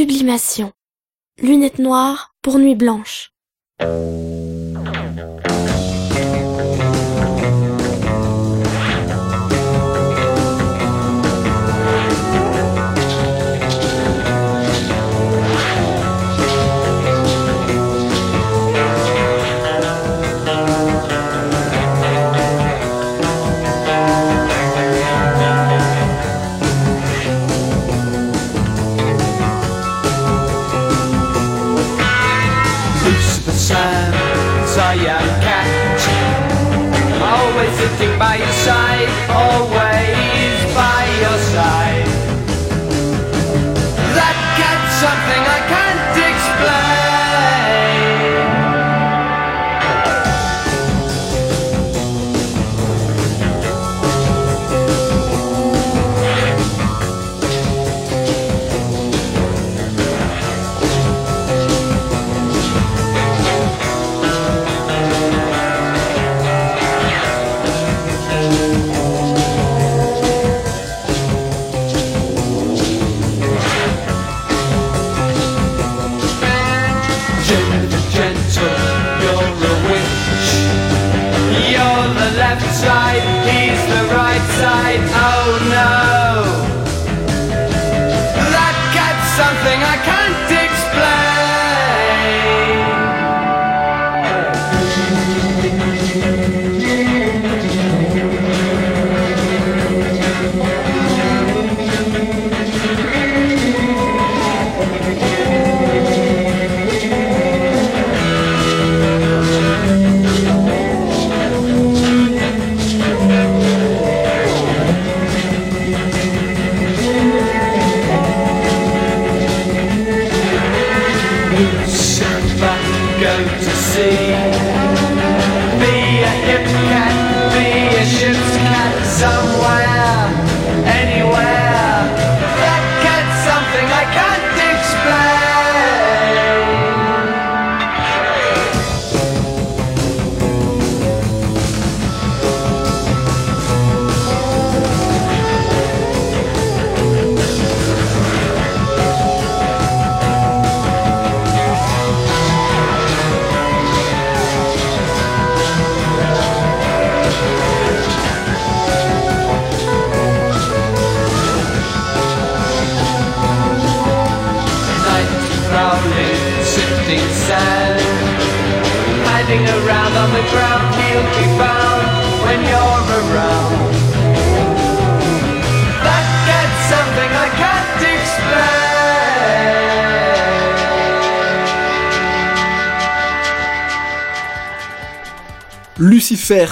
[0.00, 0.72] Sublimation.
[1.42, 3.34] Lunettes noires pour nuit blanche.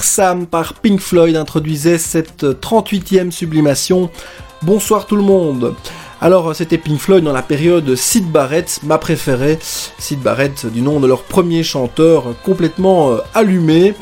[0.02, 4.10] Sam par Pink Floyd introduisait cette 38e sublimation.
[4.62, 5.76] Bonsoir tout le monde.
[6.20, 9.56] Alors c'était Pink Floyd dans la période Sid Barrett, ma préférée.
[9.62, 13.94] Sid Barrett du nom de leur premier chanteur complètement euh, allumé.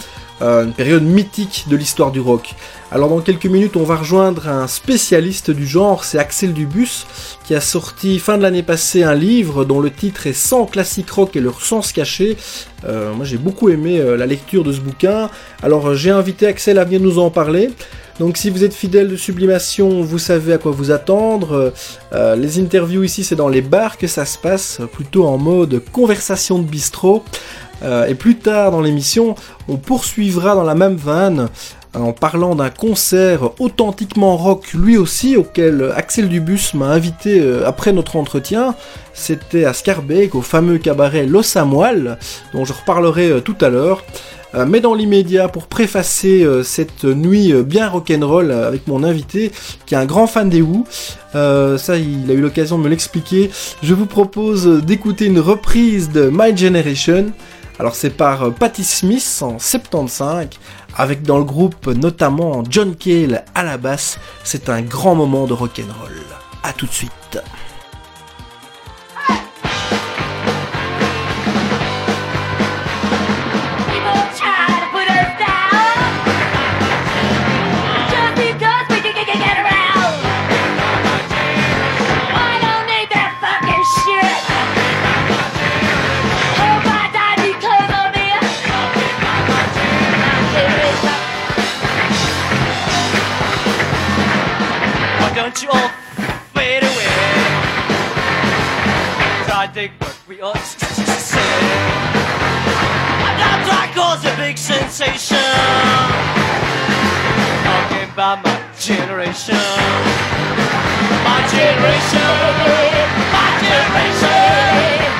[0.43, 2.55] Euh, une période mythique de l'histoire du rock.
[2.93, 7.07] Alors dans quelques minutes on va rejoindre un spécialiste du genre, c'est Axel Dubus
[7.45, 11.11] qui a sorti fin de l'année passée un livre dont le titre est 100 classiques
[11.11, 12.37] rock et leur sens caché.
[12.87, 15.31] Euh, moi j'ai beaucoup aimé euh, la lecture de ce bouquin.
[15.63, 17.71] Alors j'ai invité Axel à venir nous en parler.
[18.19, 21.75] Donc si vous êtes fidèle de Sublimation, vous savez à quoi vous attendre.
[22.15, 26.59] Les interviews ici c'est dans les bars que ça se passe, plutôt en mode conversation
[26.59, 27.23] de bistrot.
[27.83, 29.35] Euh, et plus tard dans l'émission,
[29.69, 31.49] on poursuivra dans la même vanne
[31.95, 37.93] en parlant d'un concert authentiquement rock lui aussi auquel Axel Dubus m'a invité euh, après
[37.93, 38.75] notre entretien.
[39.15, 41.55] C'était à Scarbeck au fameux cabaret Los
[42.53, 44.05] dont je reparlerai euh, tout à l'heure.
[44.55, 49.03] Euh, mais dans l'immédiat, pour préfacer euh, cette nuit euh, bien rock'n'roll euh, avec mon
[49.03, 49.51] invité,
[49.87, 50.87] qui est un grand fan des Who,
[51.35, 53.51] euh, ça il a eu l'occasion de me l'expliquer,
[53.83, 57.27] je vous propose d'écouter une reprise de My Generation.
[57.79, 60.49] Alors c'est par euh, Patti Smith en 75,
[60.97, 64.19] avec dans le groupe notamment John Cale à la basse.
[64.45, 66.23] C'est un grand moment de rock'n'roll.
[66.63, 67.39] A tout de suite.
[95.57, 95.89] Why don't you all
[96.53, 97.07] fade away?
[99.49, 101.41] I dig what we ought to say.
[103.41, 105.39] That track caused a big sensation.
[107.65, 109.57] Talking about my generation.
[111.25, 112.21] My generation.
[113.33, 115.16] My generation.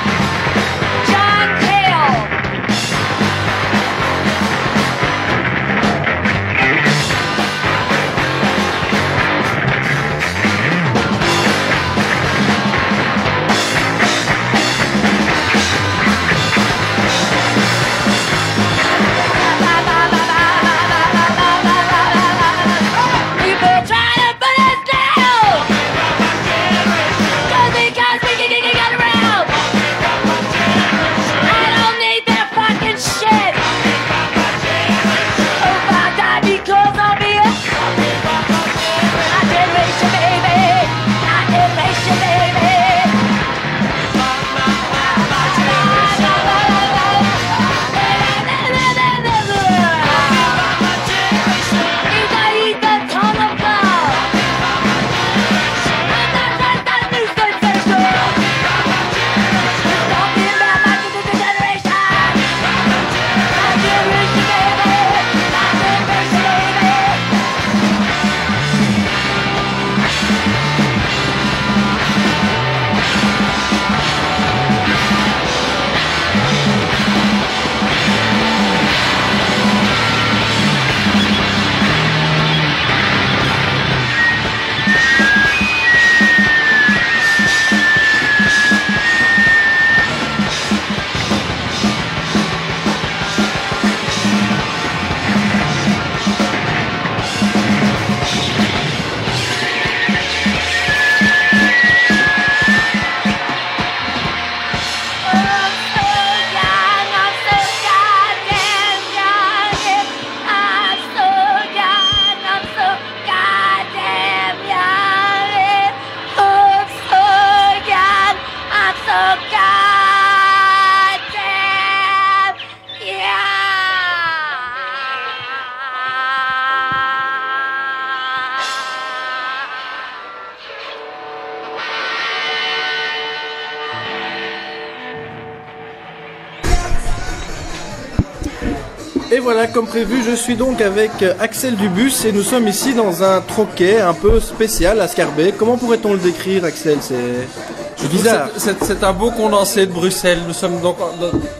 [139.77, 143.99] Comme prévu, je suis donc avec Axel Dubus et nous sommes ici dans un troquet
[144.01, 145.55] un peu spécial à Scarbeck.
[145.55, 146.97] Comment pourrait-on le décrire, Axel?
[146.99, 148.49] C'est bizarre.
[148.57, 150.39] C'est- un beau condensé de Bruxelles.
[150.47, 151.11] Nous sommes donc en-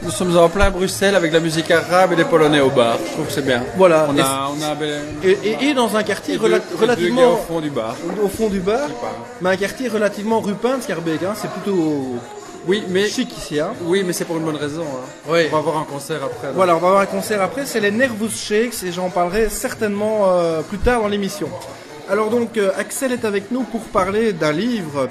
[0.03, 2.97] nous sommes en plein Bruxelles avec la musique arabe et des polonais au bar.
[3.05, 3.61] Je trouve que c'est bien.
[3.77, 4.07] Voilà.
[4.09, 6.61] On Et- a, on a bel- Et, et- et dans un quartier et deux- rela-
[6.81, 7.95] relativement au fond du bar.
[8.23, 8.87] au fond du bar,
[9.41, 11.21] mais un quartier relativement rupin de Scarbeck.
[11.21, 11.33] Hein.
[11.39, 12.15] C'est plutôt
[12.67, 13.59] Oui, mais chic ici.
[13.59, 13.71] Hein.
[13.85, 14.83] oui, mais c'est pour une bonne raison.
[14.83, 15.07] hein.
[15.29, 15.43] Oui.
[15.49, 16.47] On va avoir un concert après.
[16.47, 16.55] donc.
[16.55, 20.25] Voilà, on va avoir un concert après, c'est les Nervous Shakes et j'en parlerai certainement
[20.27, 21.49] euh, plus tard dans l'émission.
[22.09, 25.07] Alors donc, euh, Axel est avec nous pour parler d'un livre,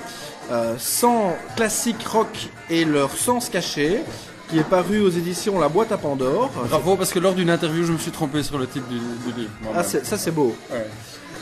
[0.51, 4.03] euh, 100 classiques rock et leur sens caché,
[4.49, 6.51] qui est paru aux éditions La Boîte à Pandore.
[6.69, 9.39] Bravo, parce que lors d'une interview, je me suis trompé sur le titre du, du
[9.41, 9.51] livre.
[9.75, 10.55] Ah, ça c'est beau.
[10.71, 10.87] Ouais.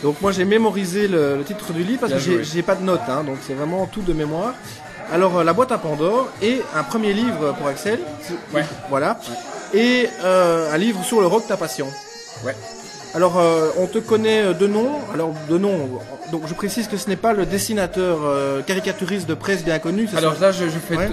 [0.02, 2.82] Donc moi j'ai mémorisé le, le titre du livre parce Bien que j'ai pas de
[2.82, 4.54] notes, hein, donc c'est vraiment tout de mémoire.
[5.12, 8.00] Alors euh, La Boîte à Pandore et un premier livre pour Axel,
[8.52, 8.64] Ouais.
[8.88, 9.18] voilà,
[9.72, 11.88] et euh, un livre sur le rock ta passion.
[12.44, 12.54] Ouais.
[13.16, 14.90] Alors, euh, on te connaît de nom.
[15.12, 16.00] Alors, de nom.
[16.32, 20.08] Donc, je précise que ce n'est pas le dessinateur euh, caricaturiste de presse bien connu.
[20.16, 21.10] Alors là, je, je fais, Ouais.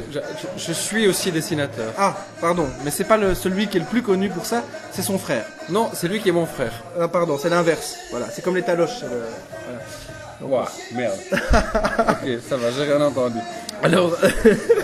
[0.57, 1.93] je, suis aussi dessinateur.
[1.99, 2.65] Ah, pardon.
[2.83, 4.63] Mais c'est pas le, celui qui est le plus connu pour ça.
[4.91, 5.45] C'est son frère.
[5.69, 6.73] Non, c'est lui qui est mon frère.
[6.99, 7.95] Ah, pardon, c'est l'inverse.
[8.09, 9.01] Voilà, c'est comme les taloches.
[9.03, 9.81] le- voilà.
[10.43, 11.19] Ouah, merde.
[11.31, 13.37] ok, ça va, j'ai rien entendu.
[13.83, 14.17] Alors,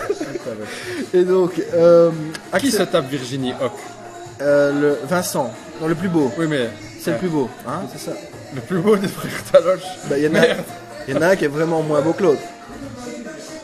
[1.14, 2.10] et donc, euh,
[2.58, 3.72] Qui se tape Virginie Hoc
[4.40, 6.30] euh, le Vincent, non, le plus beau.
[6.38, 6.68] Oui, mais
[7.00, 7.18] C'est le Ouais.
[7.20, 8.16] plus beau, hein, c'est ça.
[8.54, 9.82] le plus beau des frères Taloche.
[10.08, 10.44] Bah, il y en a,
[11.08, 12.40] il y en a un qui est vraiment moins beau que l'autre.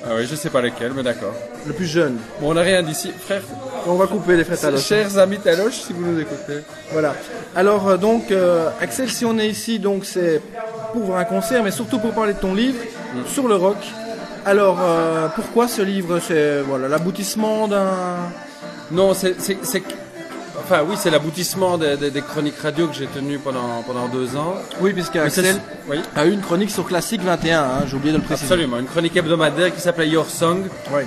[0.07, 1.33] Ah oui, je sais pas lequel, mais d'accord.
[1.67, 2.19] Le plus jeune.
[2.41, 3.11] Bon, on n'a rien d'ici.
[3.19, 3.43] Frère,
[3.87, 4.83] On va couper les frères Taloche.
[4.85, 6.59] chers amis Taloche, si vous nous écoutez.
[6.93, 7.15] Voilà.
[7.57, 10.43] Alors euh, donc euh, Axel, si on est ici, donc c'est
[10.93, 12.79] pour voir un concert, mais surtout pour parler de ton livre
[13.27, 13.79] sur le rock.
[14.45, 16.19] Alors euh, pourquoi ce livre?
[16.19, 17.89] C'est voilà l'aboutissement d'un.
[18.91, 19.37] Non, c'est...
[20.65, 24.35] Enfin, oui, c'est l'aboutissement des, des- des chroniques radio que j'ai tenues pendant, pendant deux
[24.37, 24.55] ans.
[24.81, 25.57] Oui, puisque Axel
[25.89, 27.61] Oui, a eu une chronique sur Classique 21.
[27.63, 28.47] Hein, J'ai oublié de le préciser.
[28.53, 28.79] absolument.
[28.79, 31.03] Une chronique hebdomadaire qui s'appelait Your Song, Oui.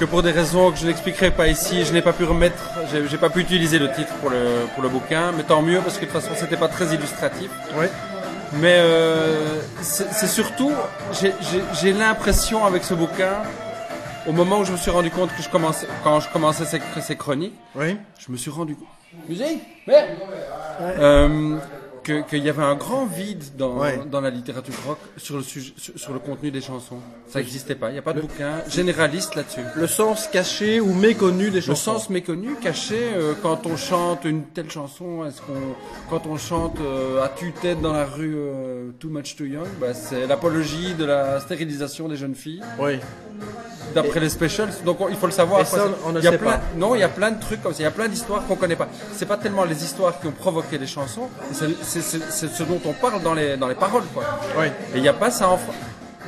[0.00, 2.60] que pour des raisons que je n'expliquerai pas ici, je n'ai pas pu remettre,
[3.08, 5.94] j'ai pas pu utiliser le titre pour le, pour le bouquin, mais tant mieux parce
[5.96, 7.50] que de toute façon c'était pas très illustratif.
[7.78, 7.86] Oui.
[8.54, 9.36] Mais euh,
[9.82, 10.72] c'est surtout,
[11.80, 13.42] j'ai l'impression avec ce bouquin,
[14.28, 16.80] au moment où je me suis rendu compte que je commençais, quand je commençais ces,
[17.00, 17.96] ces chroniques, Oui.
[18.18, 18.88] je me suis rendu compte.
[19.28, 19.62] Musique?
[19.86, 20.08] Merde
[20.80, 21.58] Euh,
[22.08, 24.00] que- Qu'il y avait un grand vide dans, Ouais.
[24.10, 26.98] dans la littérature rock sur le, sujet, sur, sur le contenu des chansons.
[27.28, 27.90] Ça n'existait pas.
[27.90, 29.60] Il n'y a pas de bouquin généraliste là-dessus.
[29.76, 31.92] Le sens caché ou méconnu des Le chansons.
[31.98, 35.74] sens méconnu, caché, euh, quand on chante une telle chanson, est-ce qu'on,
[36.10, 39.92] quand on chante euh, à tue-tête dans la rue euh, Too Much Too Young, bah,
[39.94, 42.98] c'est l'apologie de la stérilisation des jeunes filles, Oui.
[43.94, 44.68] d'après les specials.
[44.84, 45.60] Donc on- il faut le savoir.
[45.60, 45.98] Et ça, quoi.
[46.06, 46.60] on ne Il y a sait plein- pas.
[46.76, 47.80] Non, il y a plein de trucs comme ça.
[47.80, 48.88] Il y a plein d'histoires qu'on connaît pas.
[49.14, 51.68] C'est pas tellement les histoires qui ont provoqué les chansons, c'est,
[52.02, 54.24] c'est- ce dont on parle dans les, dans les paroles, quoi.
[54.58, 54.66] Oui.
[54.94, 55.58] Et il n'y a pas ça en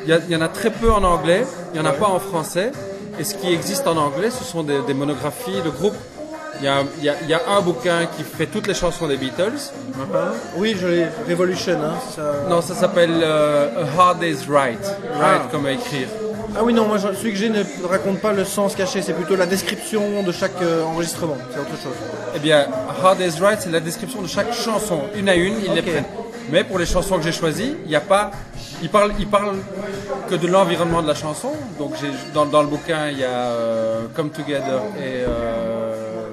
[0.06, 2.72] il y, en a très peu en anglais, il n'y en a pas en français.
[3.18, 5.96] Et ce qui existe en anglais, ce sont des, des monographies de groupes.
[6.58, 8.72] Il y, a, il, y a, il y a un bouquin qui fait toutes les
[8.74, 9.58] chansons des Beatles.
[10.56, 11.06] Oui, je l'ai.
[11.28, 11.94] Revolution, hein.
[12.16, 14.78] ça- Non, ça s'appelle euh, A Hard Day's Right.
[15.18, 15.48] Right Ah.
[15.50, 16.08] comme à écrire.
[16.56, 19.36] Ah oui, non, moi, celui que j'ai ne raconte pas le sens caché, c'est plutôt
[19.36, 21.36] la description de chaque euh, enregistrement.
[21.52, 21.94] C'est autre chose.
[22.34, 22.66] Eh bien,
[23.02, 26.04] Hard Day's Right, c'est la description de chaque chanson, une à une, ils les prennent.
[26.50, 28.32] Mais pour les chansons que j'ai choisies, il n'y a pas.
[28.82, 29.56] Ils parlent, ils parlent
[30.28, 31.52] que de l'environnement de la chanson.
[31.78, 31.92] Donc,
[32.34, 36.30] dans, dans le bouquin, il y a euh, Come Together et euh,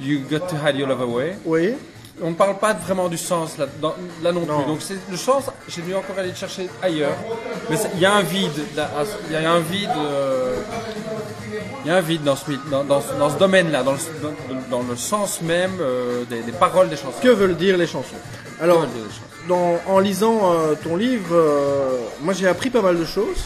[0.00, 1.36] You Got to Hide Your Love Away.
[1.44, 1.74] Oui.
[2.22, 4.58] On ne parle pas vraiment du sens là, dans- là non, Non.
[4.58, 4.66] plus.
[4.66, 7.16] Donc, c'est, le sens, j'ai dû encore aller le chercher ailleurs.
[7.68, 8.52] Mais il y a un vide.
[9.28, 9.90] Il y a un vide.
[9.96, 10.56] euh,
[11.84, 13.92] il y a un vide dans ce, mythe- dans, dans ce- dans ce domaine-là, dans
[13.92, 13.98] le,
[14.70, 17.18] dans, dans le sens même euh, des, des paroles des chansons.
[17.20, 18.16] Que veulent dire les chansons?
[18.60, 19.78] Alors, dire les chansons?
[19.86, 23.44] en lisant euh, ton livre, euh, moi j'ai appris pas mal de choses.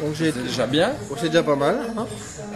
[0.00, 0.92] Donc j'ai C'est déjà bien.
[1.20, 1.78] C'est déjà pas mal.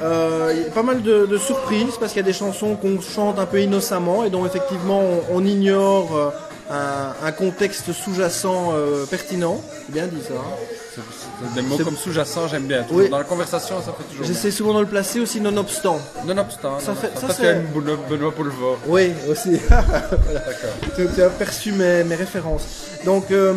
[0.03, 3.01] Euh, y a pas mal de, de surprises parce qu'il y a des chansons qu'on
[3.01, 6.31] chante un peu innocemment et dont effectivement on, on ignore euh,
[6.71, 9.61] un, un contexte sous-jacent euh, pertinent.
[9.87, 10.35] C'est bien dit ça.
[10.35, 10.55] hein.
[10.95, 11.01] C'est-
[11.41, 12.85] c'est Des mots C'est- comme sous-jacent, j'aime bien.
[12.91, 13.09] Oui.
[13.09, 14.35] Dans la conversation, ça fait toujours bien.
[14.35, 15.99] J'essaie souvent de le placer aussi nonobstant.
[16.27, 16.79] Nonobstant.
[16.81, 18.77] Ça fait- ça, Toi, tu c'est- Benoît Benoît Poulevard.
[18.87, 19.53] Oui, aussi.
[20.97, 22.65] tu, tu as perçu mes, mes références.
[23.05, 23.55] Donc, euh,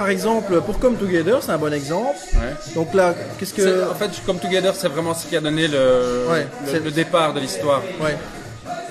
[0.00, 2.16] par exemple, pour Come Together, c'est un bon exemple.
[2.34, 2.54] Ouais.
[2.74, 3.90] Donc là, qu'est-ce que...
[3.90, 6.46] En fait, Come Together, c'est vraiment ce qui a donné le, Ouais,
[6.86, 7.82] le, départ de l'histoire.
[8.00, 8.16] Ouais.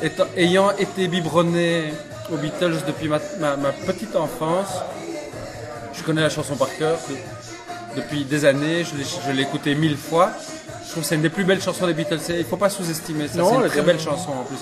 [0.03, 1.93] Étant- ayant été biberonné
[2.31, 4.67] aux Beatles depuis ma, ma- ma petite enfance,
[5.97, 10.29] je connais la chanson par cœur de- depuis des années, je l'ai- écoutée mille fois.
[10.85, 12.19] Je trouve que c'est une des plus belles chansons des Beatles.
[12.29, 14.59] Il ne faut pas sous-estimer ça, c'est une très belle chanson en plus.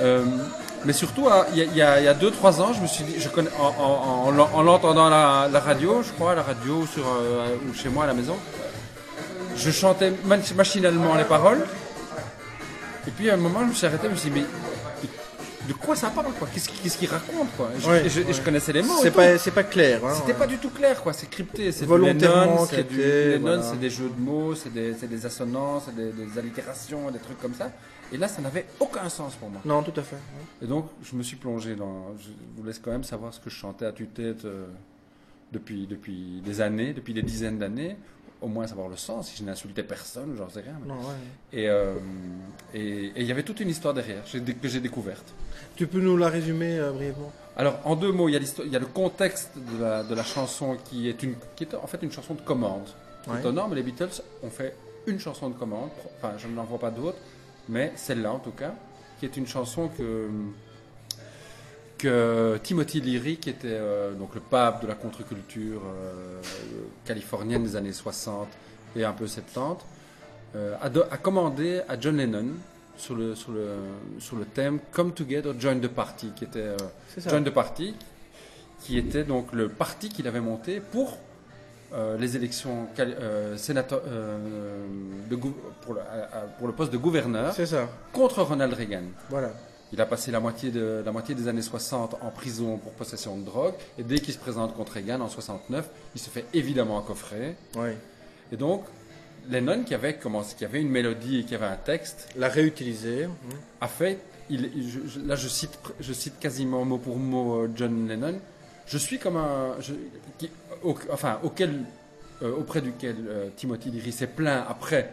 [0.00, 0.24] Euh,
[0.84, 2.80] mais surtout, hein, il y a- il y a- il y a 2-3 ans, je
[2.80, 6.02] me suis dit, je connais, en, en- en l'en- en l'entendant à la, la radio,
[6.02, 8.36] je crois, la radio sur, euh, ou chez moi à la maison,
[9.56, 11.64] je chantais mach- machinalement les paroles.
[13.06, 14.46] Et puis à un moment, je me suis arrêté, je me suis dit, mais
[15.68, 16.46] de, quoi ça parle quoi?
[16.52, 17.70] Qu'est-ce qu'il raconte quoi?
[17.76, 18.98] Et je, Ouais, et je- et je connaissais les mots.
[19.00, 20.00] C'est pas, c'est pas clair.
[20.04, 20.12] hein.
[20.14, 21.12] C'était pas du tout clair, quoi.
[21.14, 21.72] C'est crypté.
[21.72, 22.82] C'est du Volontairement c'est voilà.
[23.76, 27.70] des jeux de mots, c'est des, des assonances, des allitérations, des trucs comme ça.
[28.12, 29.60] Et là, ça n'avait aucun sens pour moi.
[29.64, 30.16] Non, tout à fait.
[30.62, 32.14] Et donc, je me suis plongé dans.
[32.18, 34.66] Je vous laisse quand même savoir ce que je chantais à tue-tête euh,
[35.52, 37.96] depuis, depuis des années, depuis des dizaines d'années.
[38.40, 40.74] Au moins savoir le sens, si je n'insultais personne, j'en sais rien.
[40.82, 41.14] mais- Non, ouais.
[41.54, 41.94] Et euh,
[42.74, 45.32] et- et il y avait toute une histoire derrière que j'ai découverte.
[45.76, 47.32] Tu peux nous la résumer euh, brièvement?
[47.56, 50.14] Alors, en deux mots, il y a, il y a le contexte de la, de
[50.14, 52.86] la chanson qui est, une, qui est en fait une chanson de commande.
[53.24, 53.38] C'est Ouais.
[53.38, 55.88] étonnant, mais les Beatles ont fait une chanson de commande.
[56.18, 57.16] Enfin, je n'en vois pas d'autres,
[57.68, 58.74] mais celle-là en tout cas,
[59.18, 60.28] qui est une chanson que,
[61.98, 66.40] que Timothy Leary, qui était euh, donc le pape de la contre-culture euh,
[67.04, 68.48] californienne des années 60
[68.96, 69.84] et un peu 70,
[70.56, 72.46] euh, a, a commandé à John Lennon
[72.96, 73.70] sur le, sur le,
[74.20, 76.76] sur le thème Come Together, Join the Party, qui était.
[77.26, 77.94] Join the Party,
[78.80, 81.18] qui était donc le parti qu'il avait monté pour
[81.94, 83.56] euh, les élections euh,
[84.06, 84.86] euh,
[85.30, 85.36] de
[85.82, 86.00] pour, le,
[86.58, 87.88] pour poste de gouverneur ça.
[88.12, 89.04] contre Ronald Reagan.
[89.30, 89.50] Voilà.
[89.92, 93.36] Il a passé la moitié, de, la moitié des années 60 en prison pour possession
[93.38, 97.00] de drogue, et dès qu'il se présente contre Reagan en 69, il se fait évidemment
[97.02, 97.54] coffrer.
[97.76, 97.96] Ouais.
[98.50, 98.84] Et donc,
[99.48, 103.28] Lennon, qui avait, commencé, qui avait une mélodie et qui avait un texte, La réutiliser.
[103.80, 104.18] a fait,
[104.50, 108.40] il, je- je- là je cite, je cite quasiment mot pour mot euh, John Lennon,
[108.86, 109.94] je suis comme un, je-
[110.38, 110.50] qui-
[110.82, 111.80] au- enfin auquel,
[112.42, 115.10] euh, auprès duquel euh, Timothy Leary s'est plaint après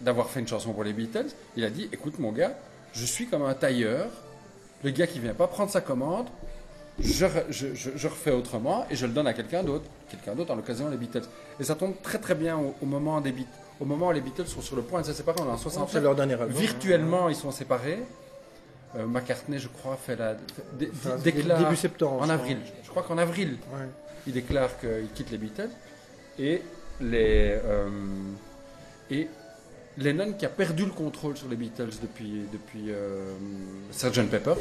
[0.00, 2.56] d'avoir fait une chanson pour les Beatles, il a dit, écoute mon gars,
[2.92, 4.06] je suis comme un tailleur,
[4.84, 6.26] le gars qui vient pas prendre sa commande,
[6.98, 10.34] je, re- je- je- je refais autrement et je le donne à quelqu'un d'autre, quelqu'un
[10.34, 11.22] d'autre en l'occasion les Beatles.
[11.60, 13.46] Et ça tombe très très bien au, au moment des Beat-
[13.80, 15.56] au moment où les Beatles sont sur le point de se séparer, on est en
[15.56, 15.90] 69.
[15.92, 16.50] C'est leur dernier album.
[16.50, 18.00] Virtuellement, ils sont séparés.
[18.96, 20.34] Euh, McCartney, je crois, fait la,
[20.74, 22.58] dé- Enfin, dé- déclare début septembre, en avril.
[22.84, 23.86] Je crois qu'en avril, Ouais.
[24.26, 25.70] il déclare qu'il quitte les Beatles
[26.38, 26.60] et
[27.00, 27.88] les euh,
[29.10, 29.28] Et
[29.98, 33.32] Lennon qui a perdu le contrôle sur les Beatles depuis, depuis euh,
[33.90, 34.28] Sgt.
[34.30, 34.56] Peppers,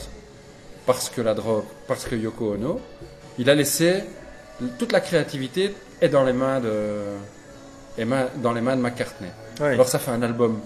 [0.85, 2.79] parce que la drogue, parce que Yoko Ono,
[3.37, 4.03] il a laissé
[4.79, 7.01] toute la créativité est dans les mains de,
[7.97, 9.29] est main- dans les mains de McCartney.
[9.59, 9.73] Ouais.
[9.73, 10.59] Alors ça fait un album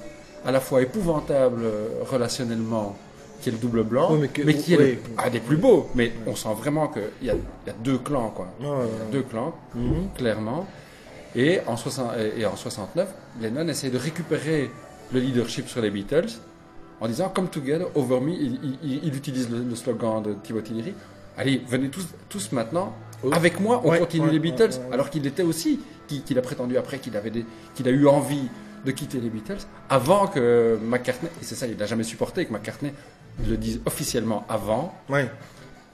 [0.45, 1.63] à la fois épouvantable
[2.10, 2.95] relationnellement,
[3.45, 4.97] qui est le double blanc, Oui, mais, qui est oui.
[5.17, 5.87] le- un des plus beaux.
[5.93, 8.47] Mais on sent vraiment qu'il y a, il y a deux clans, quoi.
[8.59, 10.09] Ouais, ouais, Il y a deux clans, Mhm.
[10.17, 10.65] clairement.
[11.35, 13.07] Et en, 60 et et en 69,
[13.39, 14.71] Lennon essaie de récupérer
[15.13, 16.29] le leadership sur les Beatles
[16.99, 18.31] en disant Come together, over me.
[18.31, 20.95] Il, il- il- il utilise le, le slogan de Timothy Leary.
[21.37, 22.93] Allez, venez tous, tous maintenant.
[23.23, 23.29] Oh.
[23.31, 24.71] Avec moi, on Ouais, continue ouais, les Beatles.
[24.87, 24.93] ouais.
[24.93, 27.31] Alors qu'il était aussi, qu'il a prétendu après qu'il avait
[27.75, 28.47] qu'il a eu envie
[28.85, 32.53] de quitter les Beatles avant que McCartney, et c'est ça, il n'a jamais supporté que
[32.53, 32.93] McCartney
[33.47, 34.93] le dise officiellement avant.
[35.09, 35.29] Ouais.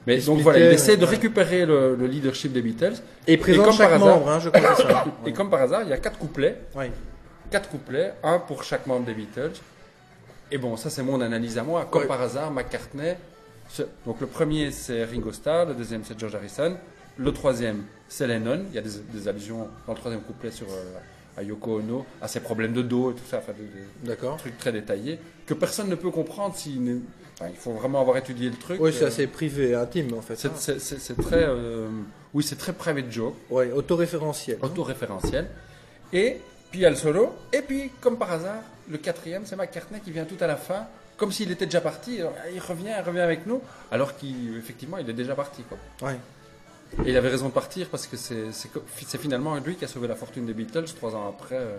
[0.06, 2.94] Mais Expliquer, donc voilà, il essaie de récupérer le, le leadership des Beatles.
[3.26, 5.04] Et présente comme chaque par hasard- membre, hein, je crois.
[5.26, 6.90] Et comme par hasard, il y a quatre couplets, Ouais.
[7.50, 9.52] quatre couplets, un pour chaque membre des Beatles.
[10.50, 11.86] Et bon, ça c'est mon analyse à moi.
[11.90, 13.16] Comme par hasard, McCartney.
[13.68, 16.76] ce- donc le premier c'est Ringo Starr, le deuxième c'est George Harrison,
[17.16, 18.62] le troisième c'est Lennon.
[18.70, 20.98] Il y a des, des allusions dans le troisième couplet sur euh,
[21.36, 24.72] à Yoko Ono, à ses problèmes de dos et tout ça, enfin, des- trucs très
[24.72, 26.54] détaillés que personne ne peut comprendre.
[26.56, 27.00] s'il
[27.34, 28.78] enfin, il faut vraiment avoir étudié le truc.
[28.80, 30.36] Oui, c'est Euh, assez privé, intime en fait.
[30.36, 30.76] c'est- hein.
[30.78, 31.88] c'est très, euh,
[32.34, 34.58] oui, c'est très private joke Ouais, autoréférentiel.
[34.62, 34.66] hein.
[34.66, 35.48] autoréférentiel.
[36.12, 36.38] Et
[36.70, 37.30] puis il y a le solo.
[37.52, 40.86] Et puis, comme par hasard, le quatrième, c'est McCartney qui vient tout à la fin,
[41.16, 42.16] comme s'il était déjà parti.
[42.54, 45.62] Il revient, il revient avec nous, alors qu'effectivement, il est déjà parti.
[45.62, 45.78] Quoi.
[46.08, 46.16] Ouais.
[47.06, 48.68] Et il avait raison de partir parce que c'est c'est
[49.06, 51.78] c'est finalement lui qui a sauvé la fortune des Beatles trois ans après, euh,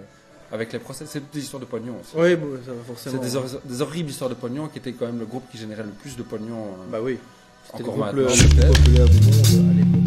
[0.51, 1.05] avec les procès.
[1.07, 2.11] C'est des histoires de pognon aussi.
[2.15, 3.21] Oui, bon, ça va C'est forcément.
[3.21, 5.83] des, hor- des horribles histoires de pognon qui étaient quand même le groupe qui générait
[5.83, 6.65] le plus de pognon.
[6.65, 7.17] euh, Bah oui.
[7.65, 10.02] C'était le groupe plus populaire du monde à l'époque.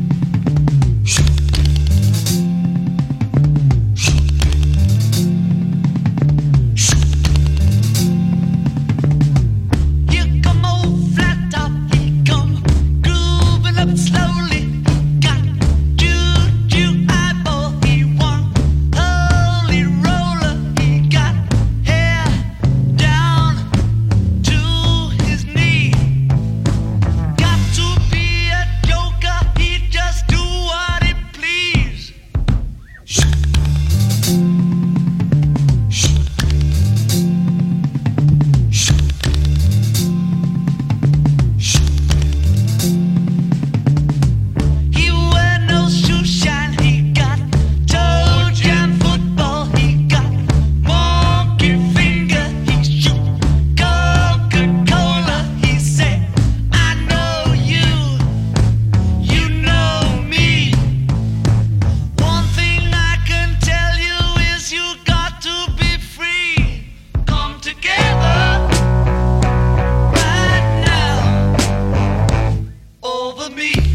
[73.56, 73.85] me.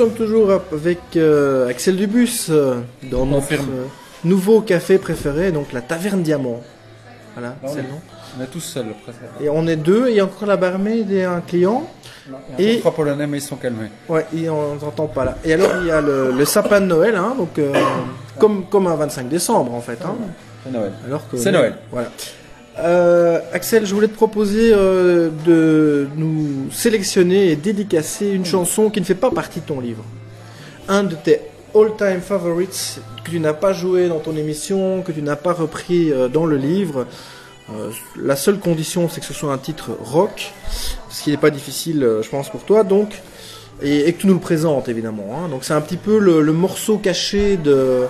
[0.00, 2.76] Sommes toujours avec euh, Axel Dubus euh,
[3.10, 3.84] dans notre euh,
[4.24, 6.62] nouveau café préféré, donc la Taverne Diamant.
[7.34, 8.00] Voilà, Non, c'est le nom.
[8.38, 9.18] On est tous seuls presque.
[9.42, 11.86] Et on est deux, il y a encore la barmaid et un client.
[12.30, 13.88] Non, il y a Et- encore trois Polonais, mais ils sont calmés.
[14.08, 15.36] Ouais, et on n'entend pas là.
[15.44, 17.72] Et alors il y a le, le sapin de Noël, hein, donc euh,
[18.38, 19.98] comme comme un 25 décembre en fait.
[20.04, 20.14] Hein,
[20.64, 20.92] C'est Noël.
[21.06, 21.74] alors que C'est Noël.
[21.92, 22.08] Voilà.
[22.82, 29.00] Euh, Axel, je voulais te proposer euh, de nous sélectionner et dédicacer une chanson qui
[29.00, 30.04] ne fait pas partie de ton livre.
[30.88, 31.40] Un de tes
[31.74, 36.10] all-time favorites que tu n'as pas joué dans ton émission, que tu n'as pas repris
[36.10, 37.06] euh, dans le livre.
[38.16, 40.52] La seule condition, c'est que ce soit un titre rock,
[41.08, 42.82] ce qui n'est pas difficile, je pense, pour toi.
[42.82, 43.22] Donc,
[43.80, 45.38] et, que tu nous le présentes évidemment.
[45.38, 45.48] hein.
[45.48, 48.06] Donc, c'est un petit peu le, morceau caché de,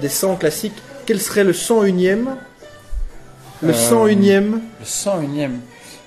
[0.00, 0.76] des 100 classiques.
[1.06, 2.36] Quel serait le 101e
[3.64, 5.50] Le Euh, 101e Le 101e.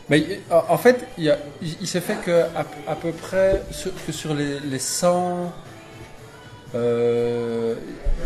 [0.10, 1.38] Mais en fait, il, a-
[1.82, 5.52] il- s'est fait que à, à peu près sur, que sur les, les 100
[6.76, 7.76] euh,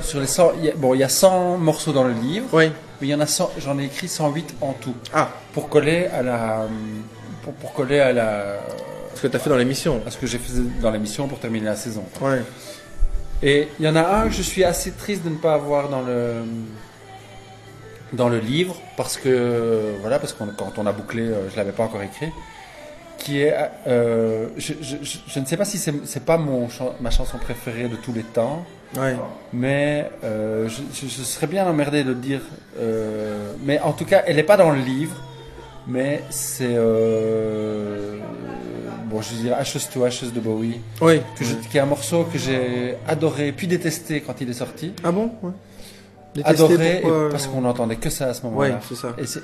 [0.02, 2.46] sur les 100 il y a- bon, il y a 100 morceaux dans le livre,
[2.54, 2.72] Oui.
[3.00, 6.06] mais il y en a 100 j'en ai écrit 108 en tout Ah, pour coller
[6.08, 6.68] à la
[7.44, 8.60] pour, pour coller à la
[9.16, 10.02] ce que tu as fait dans l'émission.
[10.06, 12.04] à ce que j'ai fait dans l'émission pour terminer la saison.
[12.22, 12.42] Ouais.
[13.44, 15.90] Et il y en a un que je suis assez triste de ne pas avoir
[15.90, 16.34] dans le
[18.14, 21.72] dans le livre parce que voilà parce que quand on a bouclé, euh, je l'avais
[21.72, 22.30] pas encore écrit,
[23.18, 23.54] qui est
[23.88, 26.68] euh, je, je, je, je ne sais pas si c'est pas mon
[27.00, 28.66] ma chanson préférée de tous les temps,
[28.98, 29.16] Ouais.
[29.54, 32.42] mais euh, je, serais bien emmerdé de le dire.
[32.80, 35.16] euh, mais en tout cas, elle n'est pas dans le livre,
[35.88, 36.76] mais c'est
[39.06, 41.22] bon, je dirais Ashes to Ashes de Bowie Oui.
[41.38, 44.94] que je- qui est un morceau que j'ai adoré puis détesté quand il est sorti.
[45.04, 45.32] Ah bon?
[45.42, 45.52] Ouais.
[46.44, 48.70] Adoré pourquoi, parce qu'on n'entendait que ça à ce moment-là.
[48.70, 49.14] Ouais, c'est ça.
[49.18, 49.42] Et c'est.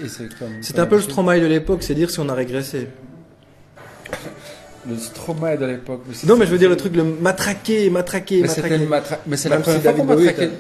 [0.62, 2.88] C'était un peu le Stromae de l'époque, c'est dire si on a régressé.
[4.90, 6.04] Le Stromae de l'époque.
[6.26, 8.84] Non, mais je veux dire le truc, le matraquer, matraquer, Mais, c'était matraquer.
[8.86, 9.72] le matra- mais c'est la si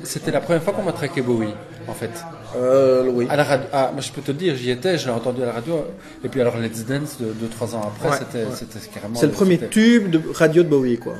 [0.03, 1.53] C'était la première fois qu'on m'a traqué Bowie,
[1.87, 2.09] en fait.
[2.57, 3.25] Euh, oui.
[3.29, 5.45] À la radio, ah, moi je peux te dire, j'y étais, je l'ai entendu à
[5.45, 5.85] la radio.
[6.25, 8.81] Et puis alors Let's Dance, de 2-3 ans après, Ouais, c'était, ouais.
[8.93, 9.15] carrément.
[9.17, 11.13] C'est le premier tube de radio de Bowie, quoi.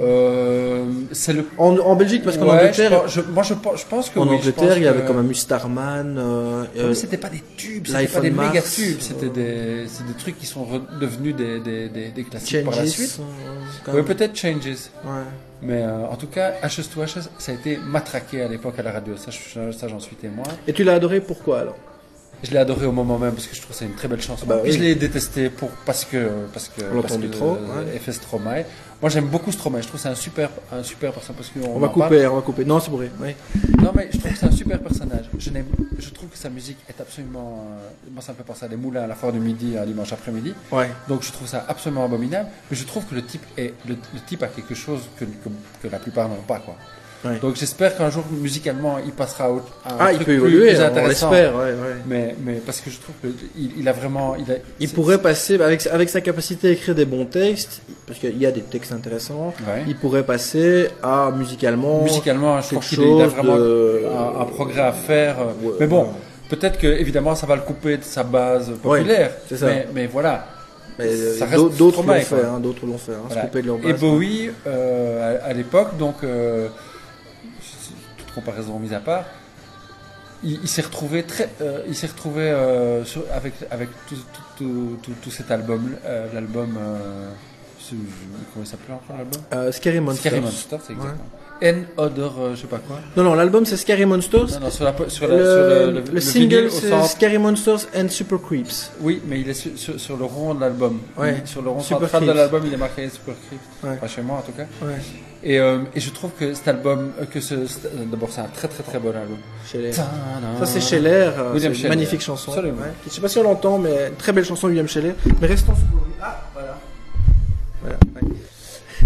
[0.00, 1.44] Euh, c'est le.
[1.58, 4.10] En, en Belgique, parce qu'en Ouais, Angleterre, je pense- je- moi je, pense- je pense
[4.10, 6.16] que en oui, Angleterre, il y avait que- comme un Mustarman.
[6.18, 8.96] Euh, Ouais, euh, mais c'était pas des tubes, c'était pas on des Mars, méga tubes,
[8.98, 12.74] euh, c'était des, c'est des trucs qui sont redevenus des, des, des, des classiques par
[12.74, 12.88] la Changes.
[12.90, 13.18] suite.
[13.20, 13.22] euh,
[13.84, 14.04] quand Oui, même.
[14.06, 14.66] peut-être Changes.
[14.66, 15.10] Ouais.
[15.62, 18.82] Mais euh, en tout cas, Ashes to Ashes, ça a été matraqué à l'époque à
[18.82, 19.14] la radio.
[19.16, 19.30] Ça
[19.88, 20.44] j'en suis témoin.
[20.66, 21.76] Et tu l'as adoré pourquoi alors?
[22.42, 24.44] Je l'ai adoré au moment même parce que je trouve c'est une très belle chanson.
[24.46, 24.72] Bah oui.
[24.72, 26.28] je l'ai détesté pour, parce que.
[26.52, 28.12] Parce que On parce que, trop, euh, ouais.
[28.12, 28.64] Stromae.
[29.00, 29.80] Moi j'aime beaucoup Stromae.
[29.82, 31.36] Je trouve c'est un super, un super personnage.
[31.38, 32.10] Parce qu'on On va parle.
[32.10, 32.64] couper, on va couper.
[32.64, 33.10] Non, c'est vrai.
[33.20, 33.34] Oui.
[33.82, 35.24] Non, mais je trouve que c'est un super personnage.
[35.38, 35.66] Je, n'aime-
[35.98, 37.66] je trouve que sa musique est absolument.
[37.80, 39.86] euh, moi, ça me fait penser à des moulins à la foire du midi, un
[39.86, 40.52] dimanche après-midi.
[40.72, 40.90] Ouais.
[41.08, 42.48] Donc, je trouve ça absolument abominable.
[42.70, 45.48] Mais je trouve que le type, est, le, le type a quelque chose que, que,
[45.82, 46.76] que la plupart n'ont pas, quoi.
[47.24, 47.38] Ouais.
[47.40, 50.68] Donc, j'espère qu'un jour, musicalement, il passera à un Ah, il truc peut plus- évoluer,
[50.74, 51.30] plus on intéressant.
[51.30, 51.54] l'espère.
[51.56, 51.94] Ouais, ouais.
[52.06, 53.14] Mais, mais parce que je trouve
[53.56, 54.36] qu'il il a vraiment.
[54.36, 58.18] Il, a, Il pourrait passer, avec, avec sa capacité à écrire des bons textes, parce
[58.18, 59.54] qu'il y a des textes intéressants,
[59.86, 62.02] il pourrait passer à musicalement.
[62.02, 65.36] Musicalement, je trouve qu'il il a vraiment de- un, un progrès à faire.
[65.62, 66.08] Ouais, mais bon,
[66.50, 69.30] peut-être que évidemment ça va le couper de sa base populaire.
[69.48, 69.66] c'est ça.
[69.66, 70.46] Mais, mais voilà.
[71.00, 71.34] Euh,
[71.76, 73.50] d'autres l'ont fait, hein, d'autres l'ont fait, hein, Voilà.
[73.88, 73.92] Et.
[73.94, 76.68] Bowie, euh, à, à l'époque, donc, euh,
[78.34, 79.24] comparaison mise à part,
[80.42, 84.16] il, il s'est retrouvé très, euh, il s'est retrouvé euh, sur- avec avec tout,
[84.56, 87.30] tout, tout, cet album, euh, l'album, euh,
[88.52, 89.40] comment il s'appelait encore l'album?
[90.20, 91.24] Scary Monster, c'est exactement.
[91.60, 92.98] N Other, euh, je sais pas quoi.
[93.16, 94.50] Non, non, l'album c'est Scary Monsters.
[94.54, 97.02] Non, non, sur, la, sur, la, le, sur le, le- le le single c'est.
[97.06, 98.90] Scary Monsters and Super Creeps.
[99.00, 100.98] Oui, mais il est sur, le rond de l'album.
[101.16, 101.42] Ouais.
[101.44, 102.36] Sur le rond Super central de Creeps.
[102.40, 103.62] l'album, il est marqué Super Creeps.
[103.84, 103.90] Ouais.
[103.96, 104.64] Enfin, chez moi en tout cas.
[104.84, 104.94] Ouais,
[105.42, 107.54] Et, euh, et je trouve que cet album, euh, que ce,
[108.10, 109.38] d'abord c'est un très très très bon album.
[109.66, 109.92] Scheller.
[109.92, 110.06] Ça
[110.64, 111.88] c'est Scheller, une Scheller.
[111.88, 112.52] magnifique chanson.
[112.52, 112.72] Ouais.
[113.06, 115.14] Je sais pas si on l'entend, mais une très belle chanson William Scheller.
[115.40, 115.84] Mais restons sur.
[116.20, 116.78] Ah, voilà.
[117.82, 117.96] Voilà.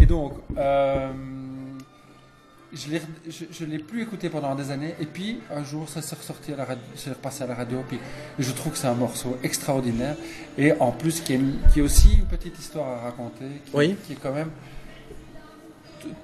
[0.00, 1.08] Et donc, euh,
[2.72, 4.94] je l'ai, je, je l'ai plus écouté pendant des années.
[5.00, 7.78] Et puis un jour, ça s'est ressorti à la radio, c'est repassé à la radio.
[7.88, 7.98] Puis
[8.38, 10.16] je trouve que c'est un morceau extraordinaire.
[10.57, 11.40] Et en plus, qui est,
[11.72, 13.96] qui est aussi une petite histoire à raconter, qui, Oui.
[14.07, 14.50] qui est quand même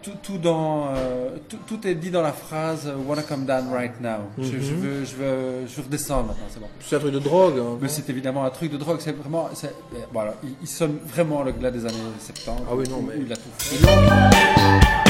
[0.02, 3.70] tout, tout, dans, euh, tout, tout est dit dans la phrase euh, "Wanna come down
[3.72, 4.18] right now".
[4.38, 4.80] je, je Mhm.
[4.80, 6.44] veux, je veux, je veux redescendre maintenant.
[6.48, 6.68] C'est bon.
[6.80, 7.59] C'est un truc de drogue.
[7.59, 7.78] hein.
[7.80, 8.98] Mais c'est évidemment un truc de drogue.
[9.00, 12.64] C'est vraiment, c'est, euh, voilà, il, il sonne vraiment le glas des années 70.
[12.70, 15.03] Ah oui, non, mais- il a tout fait.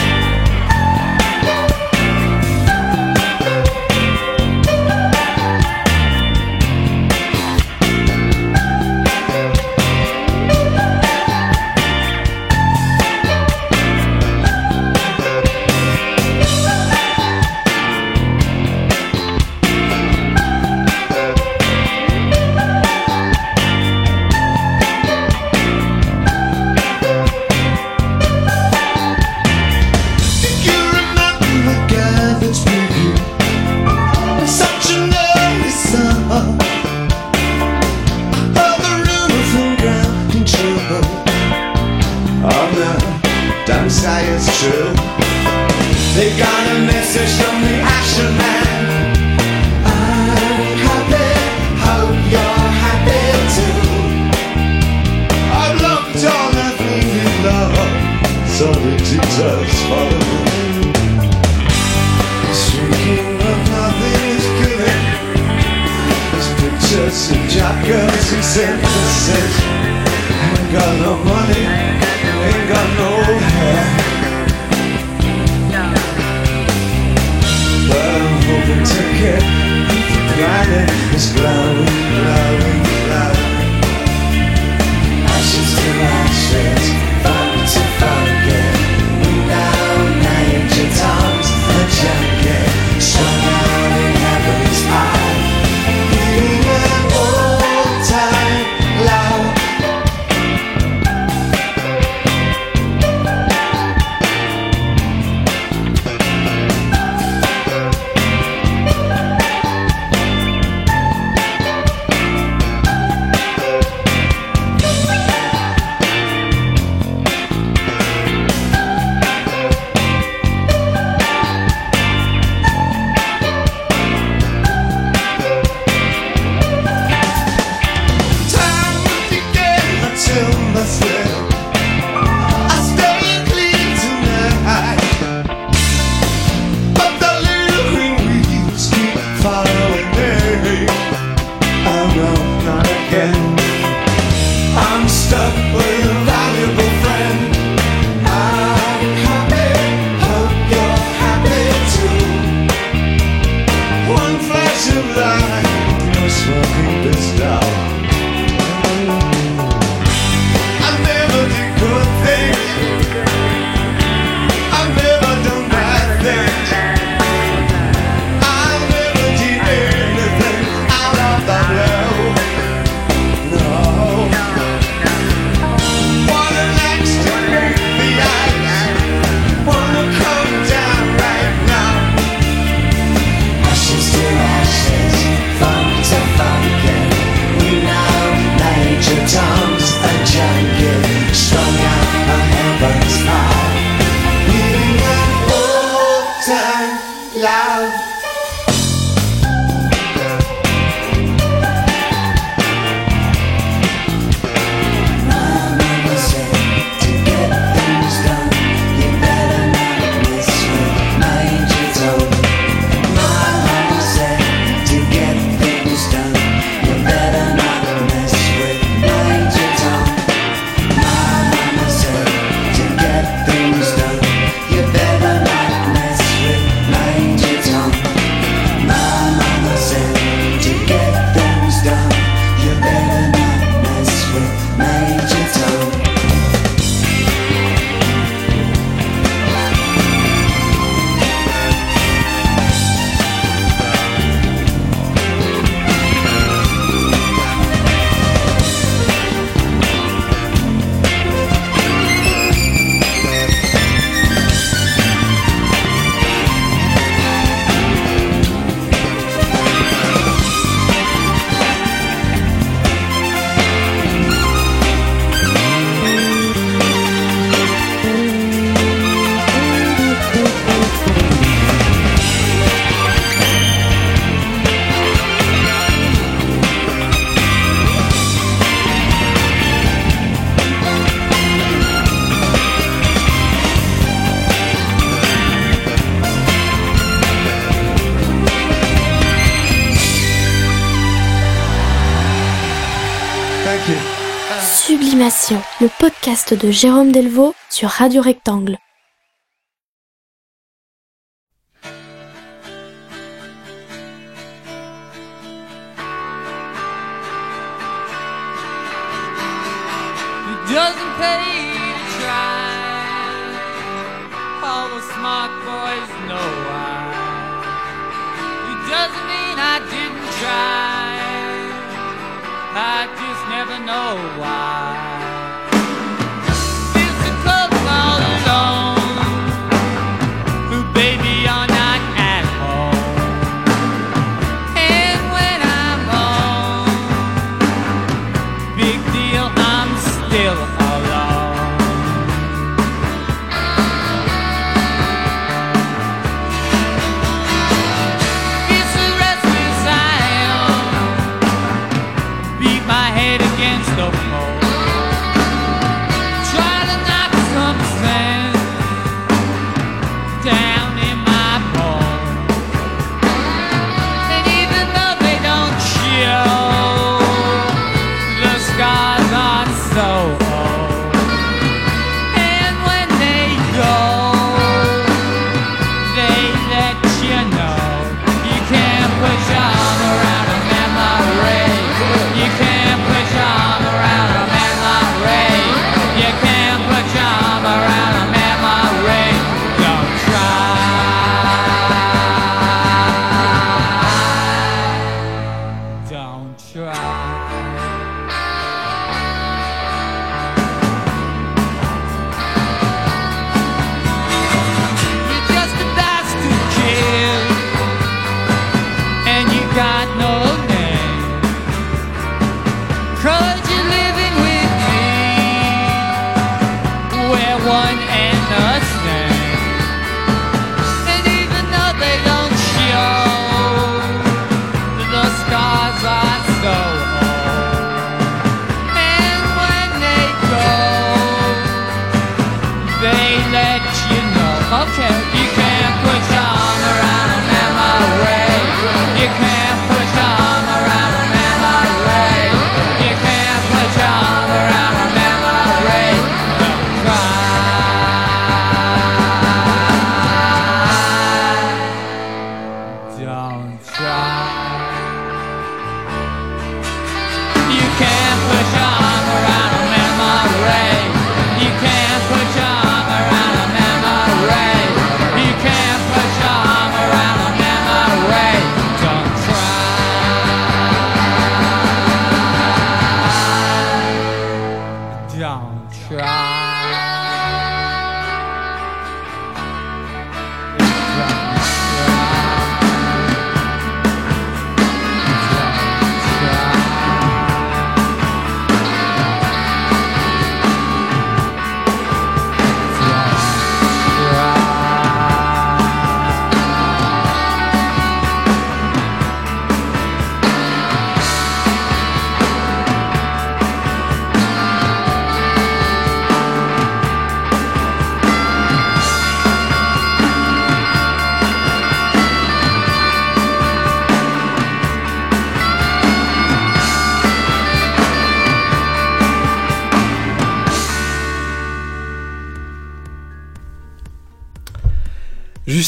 [295.51, 298.79] Le podcast de Jérôme Delvaux sur Radio Rectangle.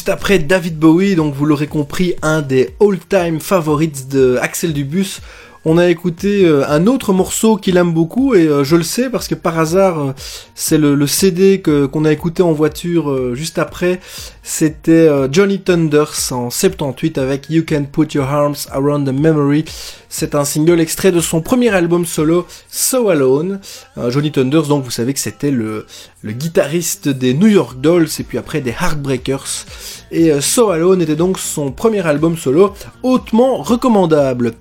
[0.08, 5.20] Après David Bowie, donc vous l'aurez compris, un des all-time favorites de Axel Dubus.
[5.68, 9.10] On a écouté euh, un autre morceau qu'il aime beaucoup et euh, je le sais
[9.10, 10.12] parce que par hasard euh,
[10.54, 13.98] c'est le, CD qu'on a écouté en voiture juste après.
[14.44, 19.64] C'était Johnny Thunders en 78 avec You Can Put Your Arms Around the Memory.
[20.08, 23.60] C'est un single extrait de son premier album solo So Alone.
[24.08, 25.86] Johnny Thunders donc vous savez que c'était le,
[26.24, 29.66] guitariste des New York Dolls et puis après des Heartbreakers.
[30.10, 34.54] Et So Alone était donc son premier album solo hautement recommandable.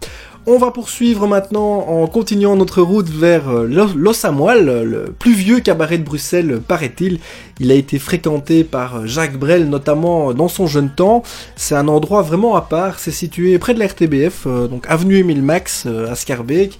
[0.47, 5.59] On va poursuivre maintenant en continuant notre route vers euh, Lo- Los le plus vieux
[5.59, 7.19] cabaret de Bruxelles, paraît-il.
[7.59, 11.23] Il a été fréquenté par euh, Jacques Brel, notamment dans son jeune temps.
[11.55, 12.99] C'est un endroit vraiment à part.
[12.99, 16.77] C'est situé près de la RTBF, euh, donc avenue Émile Max euh, à Scarbeck.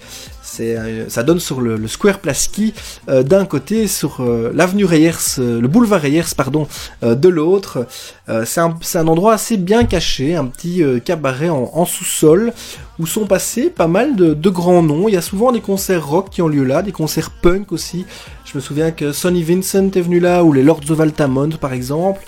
[0.59, 2.73] Euh, ça donne sur le, Square Plaski
[3.09, 6.67] euh, d'un côté, sur euh, l'avenue Reyers, le boulevard Reyers, pardon,
[7.01, 7.87] de l'autre.
[8.45, 12.53] C'est, un, endroit assez bien caché, un petit cabaret en, en sous-sol
[12.97, 15.07] où sont passés pas mal de, de grands noms.
[15.07, 18.05] Il y a souvent des concerts rock qui ont lieu là, des concerts punk aussi.
[18.45, 21.73] Je me souviens que Sonny Vincent est venu là, ou les Lords of Altamont par
[21.73, 22.21] exemple.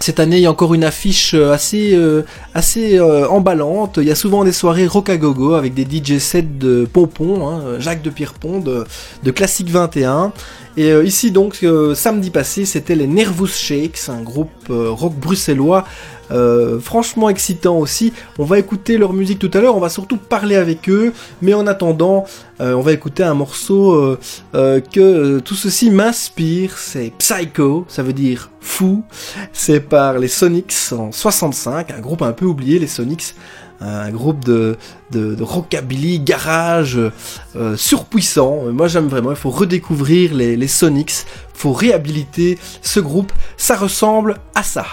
[0.00, 2.22] Cette année, il y a encore une affiche euh, assez, euh,
[2.54, 3.98] euh, emballante.
[3.98, 7.48] Il y a souvent des soirées rock à gogo avec des DJ sets de Pompon,
[7.48, 8.84] hein, Jacques de Pierrepont de,
[9.22, 10.32] de Classique 21.
[10.76, 15.14] Et euh, ici donc, euh, samedi passé, c'était les Nervous Shakes, un groupe euh, rock
[15.14, 15.84] bruxellois
[16.80, 18.12] franchement excitant aussi.
[18.38, 21.12] On va écouter leur musique tout à l'heure, on va surtout parler avec eux,
[21.42, 22.24] mais en attendant,
[22.58, 24.16] on va écouter un morceau
[24.52, 29.04] que tout ceci m'inspire, c'est Psycho, ça veut dire fou,
[29.52, 33.34] c'est par les Sonics en 65, un groupe un peu oublié, les Sonics,
[33.84, 34.76] un groupe de,
[35.40, 36.98] rockabilly, garage,
[37.56, 38.72] euh, surpuissant.
[38.72, 41.24] Moi j'aime vraiment, il faut redécouvrir les, les Sonics,
[41.54, 44.86] faut réhabiliter ce groupe, ça ressemble à ça.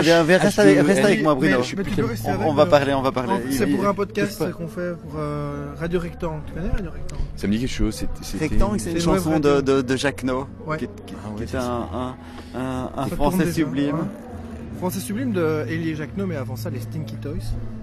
[0.00, 1.56] Viens, viens, viens, Ah, reste je avec, reste moi, Bruno.
[1.58, 3.32] mais je- mais tu peux rester On, avec, on va parler, on va parler.
[3.50, 6.42] C'est pour un podcast qu'on fait pour euh, Radio Rectangle.
[6.46, 7.22] Tu connais Radio Rectangle?
[7.36, 8.04] Ça me dit quelque chose.
[8.40, 10.78] Rectangle, c'est une chanson de, de, de Jacques No, Ouais.
[10.78, 13.96] qui, Ah ouais, qui est c'est un, français sublime.
[13.96, 14.00] ouais.
[14.78, 17.32] Français sublime de Elie Jacquenot, mais avant ça, les Stinky Toys.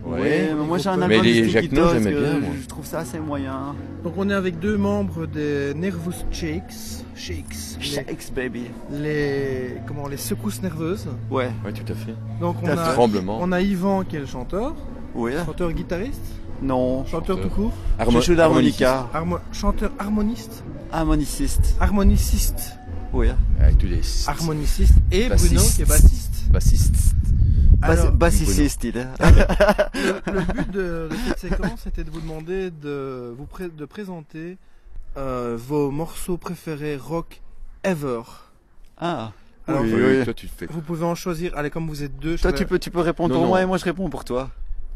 [0.06, 0.52] Ouais, Ouais.
[0.58, 2.50] mais moi j'ai un Mais album les de Stinky que bien, moi.
[2.62, 3.76] Je trouve ça assez moyen.
[4.04, 6.62] Donc on est avec deux membres des Nervous Shakes.
[7.16, 7.78] Shakes.
[7.80, 8.66] Les, Shakes, baby.
[8.92, 11.08] les- comment, les secousses nerveuses.
[11.32, 12.14] Ouais, Ouais, tout à fait.
[12.40, 13.40] Donc on a, Tremblement.
[13.42, 14.76] on a Yvan qui est le chanteur,
[15.16, 15.34] ouais.
[15.46, 16.22] chanteur guitariste,
[16.62, 17.06] Non.
[17.06, 19.10] chanteur tout court, Harmo- Je joue d'harmonica.
[19.14, 21.76] harmo- chanteur harmoniste, Harmoniciste.
[21.80, 22.78] harmoniciste,
[23.14, 23.28] Oui.
[23.62, 26.33] Avec tous les harmoniciste et Bruno qui est bassiste.
[26.54, 27.16] Bassistes.
[27.82, 29.08] Alors, Bassiciste, il est.
[29.20, 33.86] le, le but de, de cette séquence était de vous demander de vous pré- de
[33.86, 34.58] présenter
[35.18, 37.42] euh, vos morceaux préférés rock
[37.84, 38.22] ever.
[38.98, 39.32] Ah.
[39.68, 40.24] Alors, oui, Oui, oui.
[40.24, 40.66] Toi, tu fais.
[40.68, 41.52] Vous pouvez en choisir.
[41.58, 42.38] Allez, comme vous êtes deux.
[42.38, 43.50] je Toi, vais- tu peux, tu peux répondre Non, pour non.
[43.50, 44.50] moi et moi je réponds pour toi.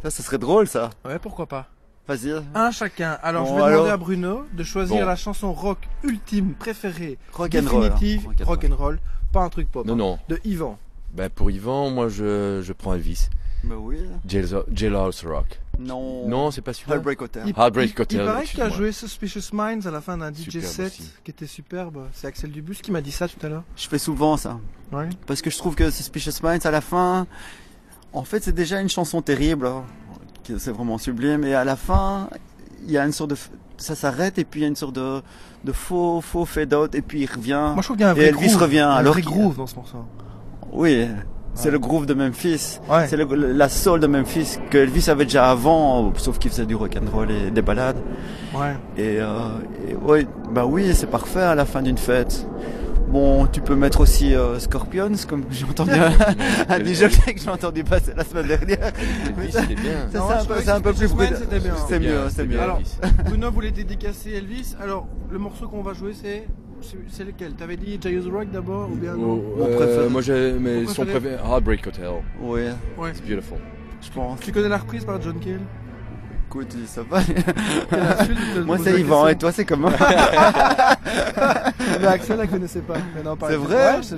[0.04, 0.92] Ça, ça serait drôle, ça.
[1.04, 1.68] Ouais, pourquoi pas.
[2.08, 2.32] Vas-y.
[2.56, 3.18] Un chacun.
[3.22, 5.06] Alors, Bon, je vais demander à Bruno de choisir Bon.
[5.06, 7.84] la chanson rock ultime préférée, Rock and roll.
[7.86, 7.90] hein.
[7.90, 9.00] définitive, Rock and rock and roll,
[9.34, 9.86] pas un truck pop.
[9.86, 10.20] Non, hein, non.
[10.30, 10.78] De Yvan.
[11.18, 13.28] Ben, pour Yvan, moi, je, je prends Elvis.
[13.64, 13.98] Bah oui.
[14.28, 15.60] Jail- Jailhouse Rock.
[15.80, 16.28] Non.
[16.28, 16.96] Non, c'est pas celui-là.
[16.96, 17.44] Heartbreak Hotel.
[17.48, 20.32] Il, Heartbreak il- Hotel, il paraît qu'il a joué Suspicious Minds à la fin d'un
[20.32, 21.10] DJ set aussi.
[21.24, 22.04] qui était superbe.
[22.14, 23.64] C'est Axel Dubus qui m'a dit ça tout à l'heure.
[23.76, 24.60] Je fais souvent ça.
[24.92, 25.10] Ouais.
[25.26, 27.26] Parce que je trouve que Suspicious Minds, à la fin,
[28.14, 29.66] en fait, c'est déjà une chanson terrible.
[29.68, 29.84] hein,
[30.58, 31.44] C'est vraiment sublime.
[31.44, 32.30] Et à la fin,
[32.86, 33.38] il y a une sorte de.
[33.80, 35.22] Ça s'arrête et puis il y a une sorte de,
[35.64, 37.72] de faux, faux fade out et puis il revient.
[37.74, 38.62] Moi, je trouve qu'il y a un Et vrai Elvis groove.
[38.62, 40.04] revient, un alors vrai groove dans ce morceau.
[40.78, 41.08] Oui,
[41.56, 41.72] c'est Ouais.
[41.72, 42.80] le groove de Memphis.
[42.88, 43.08] Ouais.
[43.08, 46.76] C'est le- la soul de Memphis que Elvis avait déjà avant, sauf qu'il faisait du
[46.76, 47.98] rock and roll et des balades.
[48.54, 48.76] Ouais.
[48.96, 49.28] Et, euh,
[49.90, 52.48] et ouais, bah oui, c'est parfait à la fin d'une fête.
[53.10, 55.92] Bon, tu peux mettre aussi euh, Scorpions, comme j'ai entendu
[56.70, 58.92] un, DJ que j'ai entendu passer la semaine dernière.
[60.12, 60.18] C'est
[60.70, 61.08] un un peu plus.
[61.88, 62.60] C'est mieux, c'est mieux.
[62.62, 62.80] Alors.
[63.26, 64.76] Bruno voulait dédicacer Elvis?
[64.80, 66.48] Alors, le morceau qu'on va jouer, c'est.
[66.82, 67.54] C'est- lequel?
[67.54, 69.42] T'avais dit Jailhouse Rock d'abord ou bien non?
[69.44, 70.10] Oh, Mon euh, préféré.
[70.10, 71.36] Moi, j'ai, mais son préféré.
[71.36, 72.10] Heartbreak Hotel.
[72.42, 72.62] Oui,
[72.98, 73.12] Ouais.
[73.14, 73.58] C'est beautiful.
[74.02, 74.40] je pense.
[74.40, 75.60] Tu connais la reprise par John Cale?
[76.50, 77.20] Écoute, ça va.
[78.64, 79.92] Moi, c'est Yvan, et toi, c'est comment
[82.00, 82.94] Mais Axel, elle connaissait pas.
[83.50, 84.00] C'est vrai.
[84.02, 84.16] C'est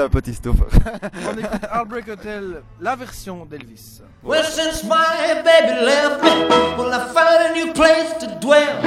[0.00, 0.54] un, petit stouff.
[1.28, 4.02] On écoute Heartbreak Hotel, la version d'Elvis.
[4.22, 6.30] Well, since my baby left me,
[6.78, 8.80] well, I found a new place to dwell.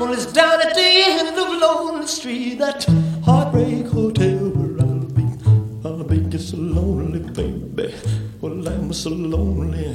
[0.00, 2.84] Well, it's down at the end of Lonely Street, that
[3.24, 5.24] heartbreak hotel where I'll be.
[5.84, 7.94] I'll be just so lonely, baby.
[8.40, 9.94] Well, I'm so lonely.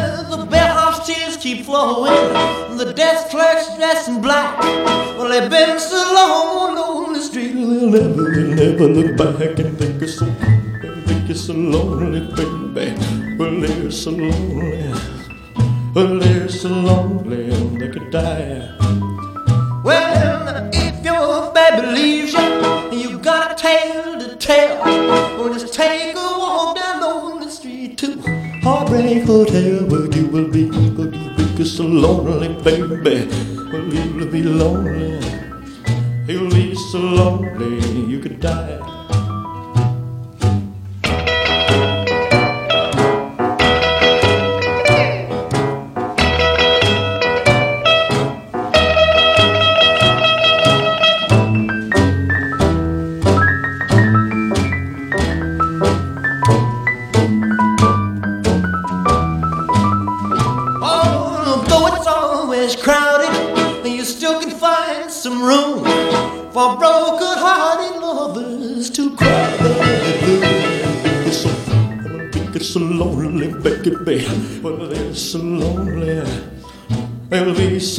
[0.97, 2.13] the tears keep flowing,
[2.77, 4.59] the desk clerk's dressed in black.
[4.59, 9.77] Well, they've been so long on the street, they'll never, they'll never look back and
[9.77, 10.25] think it's so,
[11.05, 13.37] think it's so lonely, baby.
[13.37, 14.93] Well, they're so lonely,
[15.95, 18.75] well, they're so lonely, and they could die.
[19.83, 25.73] Well, if your baby leaves you, and you got a tale to tell, well, just
[25.73, 28.21] take a walk down lonely street to
[28.63, 29.85] Heartbreak Hotel,
[31.77, 33.27] so lonely, baby.
[33.71, 35.19] Well, you'll be lonely,
[36.27, 37.79] you'll be so lonely,
[38.11, 38.90] you could die.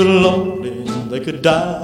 [0.03, 1.83] So lonely they could die.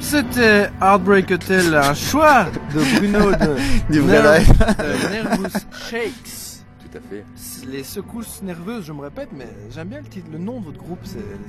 [0.00, 3.56] C'était Heartbreak Hotel, un choix de Bruno de,
[3.92, 5.58] Du vrai de Nervous
[5.90, 6.64] Shakes.
[6.80, 7.24] Tout à fait.
[7.66, 10.78] Les secousses nerveuses, je me répète, mais j'aime bien le titre, le nom de votre
[10.78, 11.00] groupe.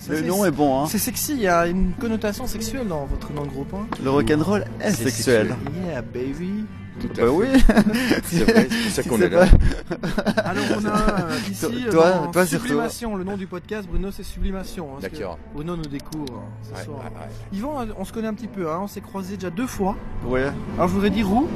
[0.08, 0.86] Le nom est bon, hein.
[0.88, 3.74] C'est sexy, il y a une connotation sexuelle dans votre nom de groupe.
[3.74, 3.88] Hein.
[4.02, 5.56] Le rock'n'roll est C'est sexuel.
[5.86, 6.66] Yeah, baby.
[7.04, 7.28] Tout à Bah fait.
[7.30, 7.48] oui.
[8.24, 9.46] C'est vrai, c'est ça qu'on est là.
[10.38, 12.68] Alors on a euh, ici euh, Toi- dans toi, surtout.
[12.68, 14.88] Sublimation, le nom du podcast, Bruno c'est Sublimation.
[14.96, 15.38] hein, D'accord.
[15.54, 16.98] Bruno nous découvre hein, ce Ouais, soir.
[17.00, 17.58] ouais, ouais.
[17.58, 19.96] Yvan, euh, on se connaît un petit peu, hein, on s'est croisés déjà deux fois.
[20.26, 20.50] Ouais.
[20.78, 21.48] Alors je voudrais dire où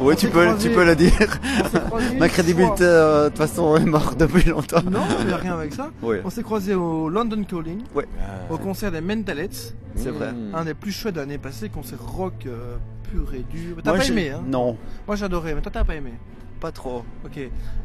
[0.00, 1.12] Ouais, On tu peux, croisés- tu peux le dire.
[2.18, 4.82] Ma crédibilité, euh, de toute façon, est morte depuis longtemps.
[4.90, 5.90] Non, il n'y a rien avec ça.
[6.02, 6.20] Ouais.
[6.24, 7.80] On s'est croisés au London Calling,
[8.50, 9.48] au concert des Mentalets,
[9.94, 10.34] C'est vrai.
[10.52, 12.76] Un des plus chouettes de l'année passée, concert rock euh,
[13.10, 13.76] pur et dur.
[13.82, 14.76] T'as pas aimé, hein Non,
[15.06, 16.12] Moi j'adorais, mais toi t'as pas aimé.
[16.60, 17.04] pas trop.
[17.24, 17.38] Ok.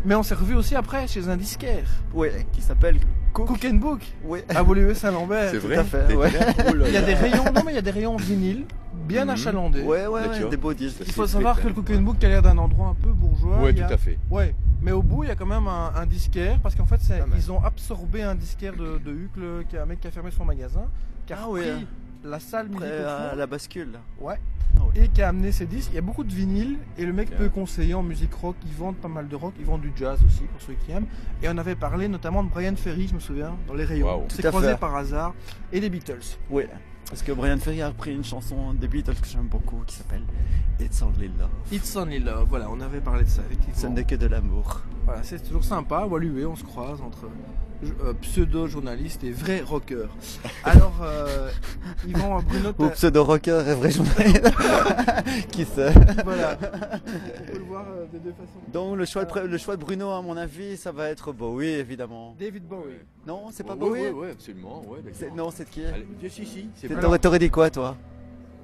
[0.05, 2.97] Mais on s'est revus aussi après chez un disquaire, Ouais, qui s'appelle
[3.33, 3.47] Cook.
[3.47, 4.43] Cook and Book, Ouais.
[4.53, 5.51] à Woluwe Saint-Lambert.
[5.51, 6.31] C'est tout vrai à fait, ouais.
[6.87, 8.65] Il y a des rayons, non mais il y a des rayons vinyle,
[9.07, 9.29] bien Mhm.
[9.31, 9.81] achalandés.
[9.83, 11.01] Ouais, ouais, des beaux disques.
[11.05, 11.73] Il faut savoir que le.
[11.73, 13.61] Cook and Book a l'air d'un endroit un peu bourgeois.
[13.61, 14.17] Ouais, tout a- à fait.
[14.29, 16.99] Ouais, mais au bout il y a quand même un, un disquaire parce qu'en fait
[17.37, 20.31] ils ont absorbé un disquaire de, de Hucle, qui est un mec qui a fermé
[20.31, 20.85] son magasin,
[21.25, 21.73] qui a Ah ouais.
[22.23, 23.91] La salle au à la bascule.
[23.93, 23.99] là.
[24.19, 24.39] ouais,
[24.77, 25.03] Ah ouais.
[25.05, 25.89] et qui a amené ses disques.
[25.91, 28.55] Il y a beaucoup de vinyles et le mec peut conseiller en musique rock.
[28.65, 31.07] Ils vendent pas mal de rock, ils vendent du jazz aussi pour ceux qui aiment.
[31.43, 34.25] Et on avait parlé notamment de Brian Ferry, je me souviens, dans les rayons.
[34.27, 34.77] À croisés fait.
[34.77, 35.33] par hasard
[35.71, 36.37] et des Beatles.
[36.49, 36.69] Ouais.
[37.09, 40.23] Parce que Brian Ferry a repris une chanson des Beatles que j'aime beaucoup qui s'appelle
[40.79, 41.49] It's Only Love.
[41.71, 43.89] It's Only Love, voilà, on avait parlé de ça effectivement.
[43.93, 44.81] n'est que de l'amour.
[45.05, 46.05] Voilà, c'est toujours sympa.
[46.05, 47.27] Wallué, on se croise entre
[47.83, 50.07] euh, pseudo-journaliste et vrai rocker.
[50.63, 51.49] Alors, euh,
[52.07, 54.51] Yvan Bruno, Ou pseudo-rocker et vrai journaliste.
[55.51, 58.59] qui sait voilà, on peut le voir euh, de deux façons.
[58.71, 61.67] Donc le choix, de, le choix de Bruno, à mon avis, ça va être Bowie,
[61.67, 62.35] évidemment.
[62.39, 62.99] David Bowie.
[63.25, 64.83] Non, c'est pas Ouais, Bowie Ouais, ouais, absolument.
[64.87, 64.99] Ouais,
[65.35, 66.87] Non, c'est de qui Allez, si, si, C'est-
[67.19, 67.97] t'aurais dit quoi, toi?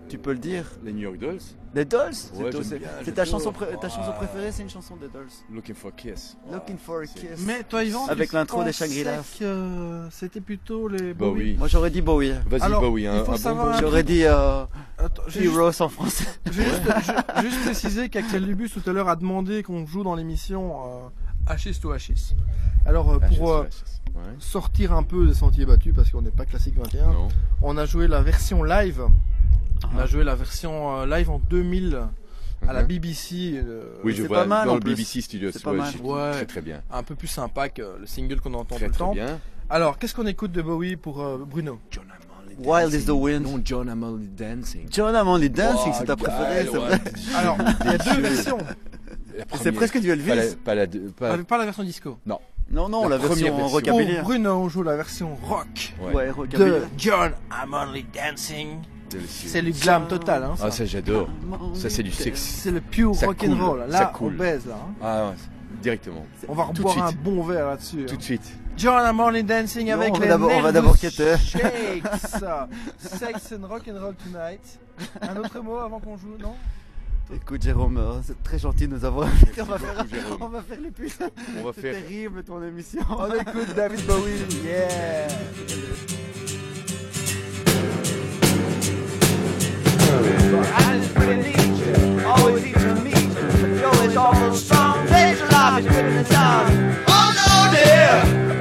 [0.09, 1.39] Tu peux le dire Les New York Dolls.
[1.75, 3.25] Les Dolls Ouais, C'est- ta, j'adore.
[3.25, 4.13] chanson, pré- ta chanson Ah.
[4.13, 5.27] préférée, c'est une chanson des Dolls.
[5.53, 6.37] Looking for Kiss.
[6.51, 7.45] Looking for a kiss.
[7.45, 9.17] Mais toi, Yvan, Avec l'intro des Shangri-La.
[9.39, 11.43] que C'était plutôt les Bah Bowie?
[11.43, 11.55] oui.
[11.59, 12.33] Moi j'aurais dit Bowie.
[12.49, 13.77] Vas-y, Alors, Bowie, il un, faut un bon Bowie.
[13.81, 14.63] J'aurais dit euh,
[14.97, 16.25] Attends, j'ai juste, Heroes en français.
[16.45, 20.15] j'ai juste, ju- juste précisé qu'Axel Lubus tout à l'heure a demandé qu'on joue dans
[20.15, 21.09] l'émission euh,
[21.47, 22.33] Hachis to Hachis.
[22.85, 23.65] Alors, euh, Ah, pour euh,
[24.39, 27.27] sortir un peu des sentiers battus, parce qu'on n'est pas classique 21, Non.
[27.61, 29.03] on a joué la version live.
[29.93, 30.05] On a Ah.
[30.05, 31.99] joué la version euh, live en 2000
[32.67, 32.87] à la Mhm.
[32.87, 33.53] BBC.
[33.55, 34.91] euh, Oui, je vois pas mal, dans le plus.
[34.95, 35.51] BBC Studios.
[35.53, 36.33] C'est pas ouais, mal.
[36.33, 36.81] Très très bien.
[36.91, 39.13] un peu plus sympa que le single qu'on entend Très tout le très temps.
[39.13, 39.39] bien.
[39.69, 41.79] Alors, qu'est-ce qu'on écoute de Bowie pour euh, Bruno?
[41.91, 42.99] John I'm Only Wild Dancing.
[43.01, 43.43] is the Wind.
[43.43, 44.87] Non, John I'm Only Dancing.
[44.89, 46.99] John I'm Only Dancing, Oh, c'est ta préférée, c'est vrai.
[47.35, 48.57] Alors, il y a deux versions.
[49.37, 50.29] La C'est presque du Elvis.
[50.65, 52.17] Pas la, pas la, pas- la version disco.
[52.25, 52.39] Non,
[52.71, 53.67] non, La la, première version, version.
[53.67, 54.15] rockabilly.
[54.15, 56.69] Pour Bruno, on joue la version rock ouais, Ouais, rockabilly.
[56.71, 58.79] de John I'm Only Dancing.
[59.27, 60.43] C'est le glam total.
[60.43, 60.65] Hein, ça.
[60.67, 61.29] Ah, ça j'adore.
[61.73, 62.41] Ça c'est du sexe.
[62.41, 63.79] C'est le pure Ça rock and roll.
[63.81, 64.33] coule, Là, ça coule.
[64.33, 64.75] on baise là.
[64.75, 64.93] hein.
[65.01, 65.35] Ah, ouais,
[65.81, 66.25] directement.
[66.47, 68.05] On va Tout reboire un bon verre là-dessus.
[68.05, 68.17] Tout hein.
[68.17, 68.51] de suite.
[68.77, 71.35] John I'm Only Dancing Non, avec on les on va d'abord quitter.
[71.37, 72.03] Shakes.
[72.99, 74.79] Sex and rock and roll tonight.
[75.21, 76.53] Un autre mot avant qu'on joue, non?
[77.33, 79.61] Écoute Jérôme, euh, c'est très gentil de nous avoir invités.
[79.61, 80.05] On va faire,
[80.39, 81.17] on va faire les putes.
[81.59, 82.01] On va C'est faire.
[82.03, 83.01] terrible ton émission.
[83.09, 84.45] On écoute David Bowie.
[84.63, 85.27] Yeah.
[91.07, 93.75] I just really need you, always easy to meet you.
[93.75, 97.05] You're always awful strong, days of life is putting us down.
[97.07, 98.56] Oh no, dear,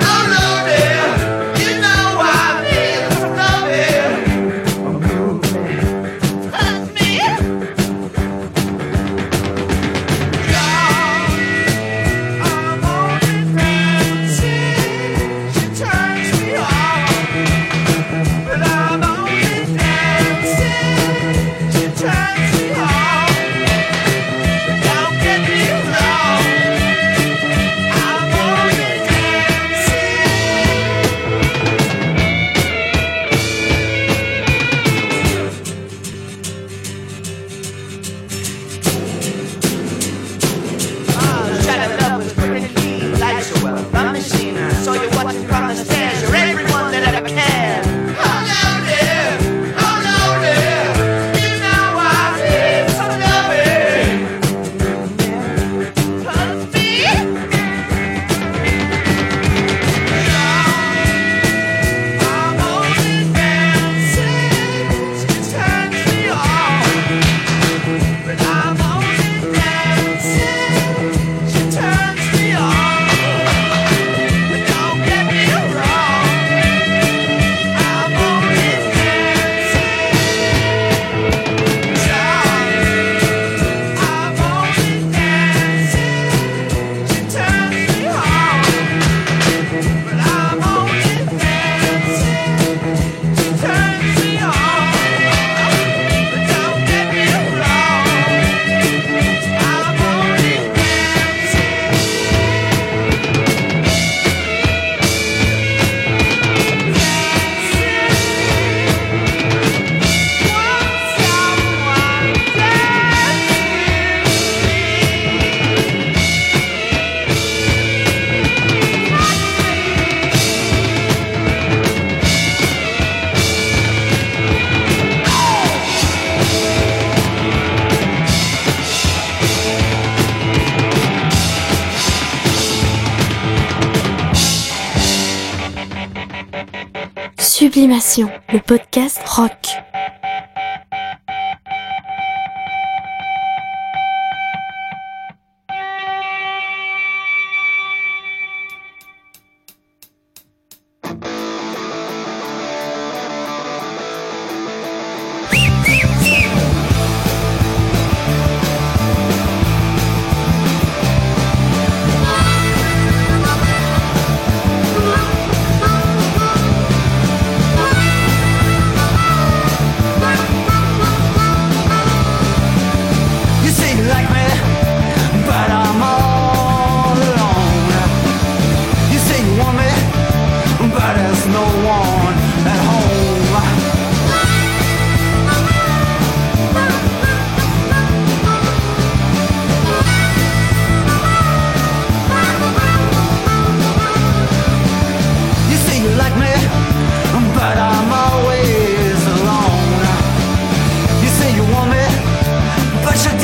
[138.17, 138.46] Sublimation,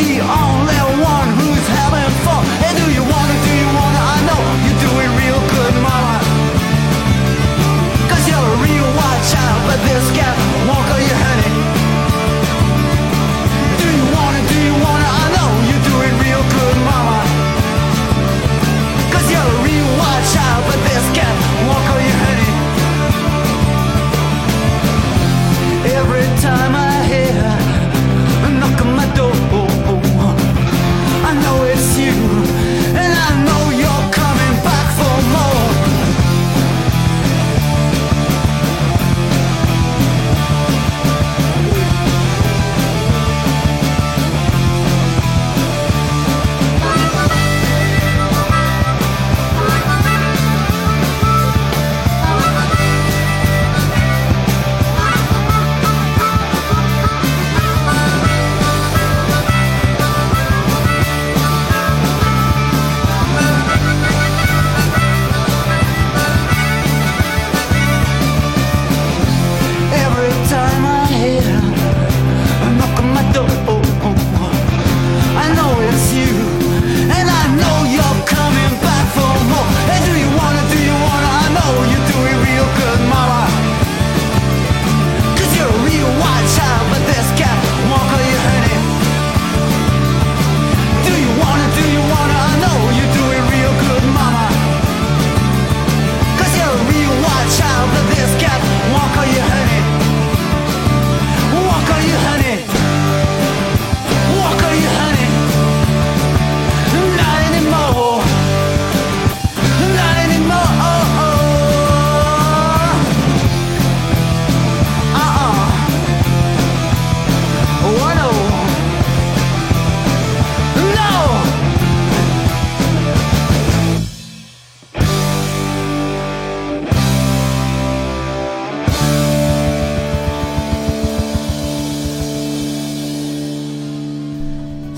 [0.02, 0.61] the only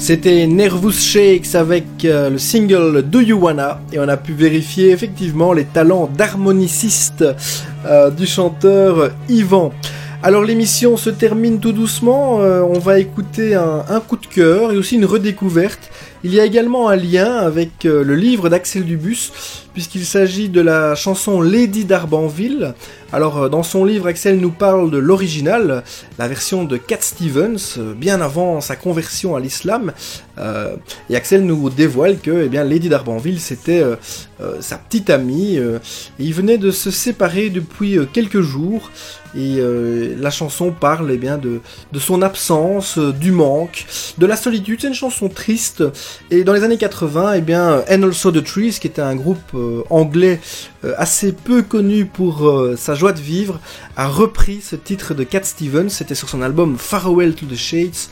[0.06, 4.90] C'était Nervous Shakes avec euh, le single Do You Wanna et on a pu vérifier
[4.90, 7.24] effectivement les talents d'harmoniciste
[7.86, 9.72] euh, du chanteur Yvan.
[10.22, 14.72] Alors l'émission se termine tout doucement, euh, on va écouter un, un coup de cœur
[14.72, 15.90] et aussi une redécouverte.
[16.26, 19.30] Il y a également un lien avec euh, le livre d'Axel Dubus
[19.74, 22.72] puisqu'il s'agit de la chanson Lady d'Arbanville.
[23.12, 25.84] Alors euh, dans son livre, Axel nous parle de l'original,
[26.18, 29.92] la version de Cat Stevens, euh, bien avant sa conversion à l'islam.
[31.10, 33.84] Et Axel nous dévoile que eh bien, Lady d'Arbanville, c'était
[34.58, 35.58] sa petite amie.
[35.58, 35.78] et
[36.18, 38.90] ils venaient de se séparer depuis quelques jours.
[39.36, 41.60] Et euh, la chanson parle eh bien, de,
[41.98, 43.86] son absence, euh, du manque,
[44.18, 44.80] de la solitude.
[44.80, 45.82] C'est une chanson triste.
[46.30, 49.38] Et dans les années 80, eh bien, And Also the Trees, qui était un groupe
[49.54, 50.40] euh, anglais
[50.98, 53.58] assez peu connu pour sa joie de vivre,
[53.96, 55.88] a repris ce titre de Cat Stevens.
[55.88, 58.10] C'était sur son album Farewell to the Shades.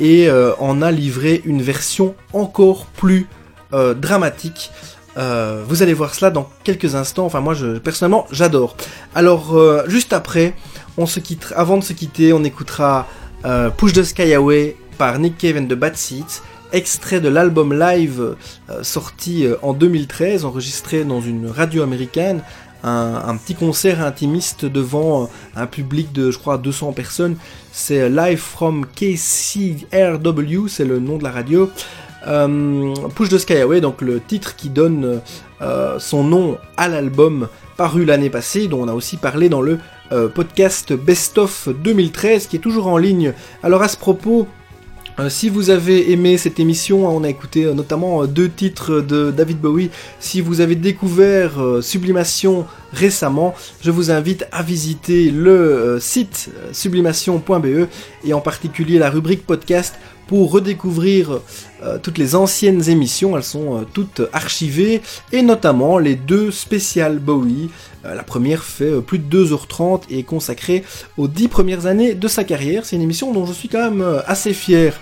[0.00, 3.28] Et en a livré une version encore plus
[3.70, 4.72] dramatique.
[5.18, 7.26] Euh, vous allez voir cela dans quelques instants.
[7.26, 8.76] Enfin, moi, je, personnellement, j'adore.
[9.14, 10.54] Alors, euh, juste après,
[11.56, 13.06] avant de se quitter, on écoutera
[13.44, 16.42] euh, Push the Sky Away par Nick Cave and the Bad Seeds,
[16.72, 18.34] extrait de l'album live
[18.82, 22.42] sorti en 2013, enregistré dans une radio américaine.
[22.84, 27.36] Un, un petit concert intimiste devant un public de, je crois, 200 personnes.
[27.72, 31.70] C'est Live from KCRW, c'est le nom de la radio.
[32.26, 35.20] Euh, Push the Sky Away, donc le titre qui donne
[35.62, 39.78] euh, son nom à l'album paru l'année passée, dont on a aussi parlé dans le
[40.10, 43.32] euh, podcast Best of 2013, qui est toujours en ligne.
[43.62, 44.48] Alors à ce propos,
[45.28, 49.60] si vous avez aimé cette émission, hein, on a écouté notamment deux titres de David
[49.60, 49.90] Bowie.
[50.20, 57.88] Si vous avez découvert Sublimation récemment, je vous invite à visiter le site sublimation.be
[58.24, 59.96] et en particulier la rubrique podcast
[60.28, 61.40] pour redécouvrir
[61.82, 63.36] euh, toutes les anciennes émissions.
[63.36, 65.00] Elles sont euh, toutes archivées
[65.32, 67.70] et notamment les deux spéciales Bowie.
[68.04, 70.84] Euh, la première fait plus de 2h30 et est consacrée
[71.16, 72.84] aux 10 premières années de sa carrière.
[72.84, 75.00] C'est une émission dont je suis quand même assez fier.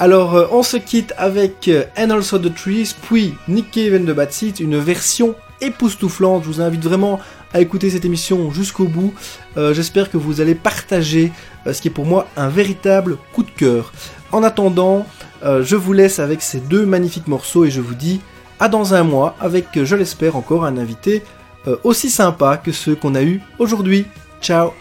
[0.00, 4.32] Alors, on se quitte avec And Also the Trees, puis Nick Cave and the Bad
[4.32, 6.42] Seeds, une version époustouflante.
[6.44, 7.20] Je vous invite vraiment
[7.52, 9.12] à écouter cette émission jusqu'au bout.
[9.56, 11.30] J'espère que vous allez partager
[11.70, 13.92] ce qui est pour moi un véritable coup de cœur.
[14.32, 15.06] En attendant,
[15.44, 18.20] euh, je vous laisse avec ces deux magnifiques morceaux et je vous dis
[18.58, 21.22] à dans un mois avec, euh, je l'espère, encore un invité
[21.68, 24.06] euh, aussi sympa que ceux qu'on a eu aujourd'hui.
[24.40, 24.72] Ciao?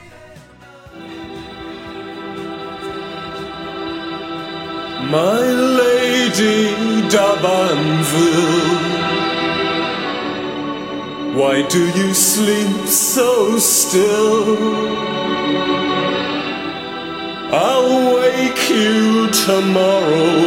[17.54, 20.38] I'll wake you tomorrow,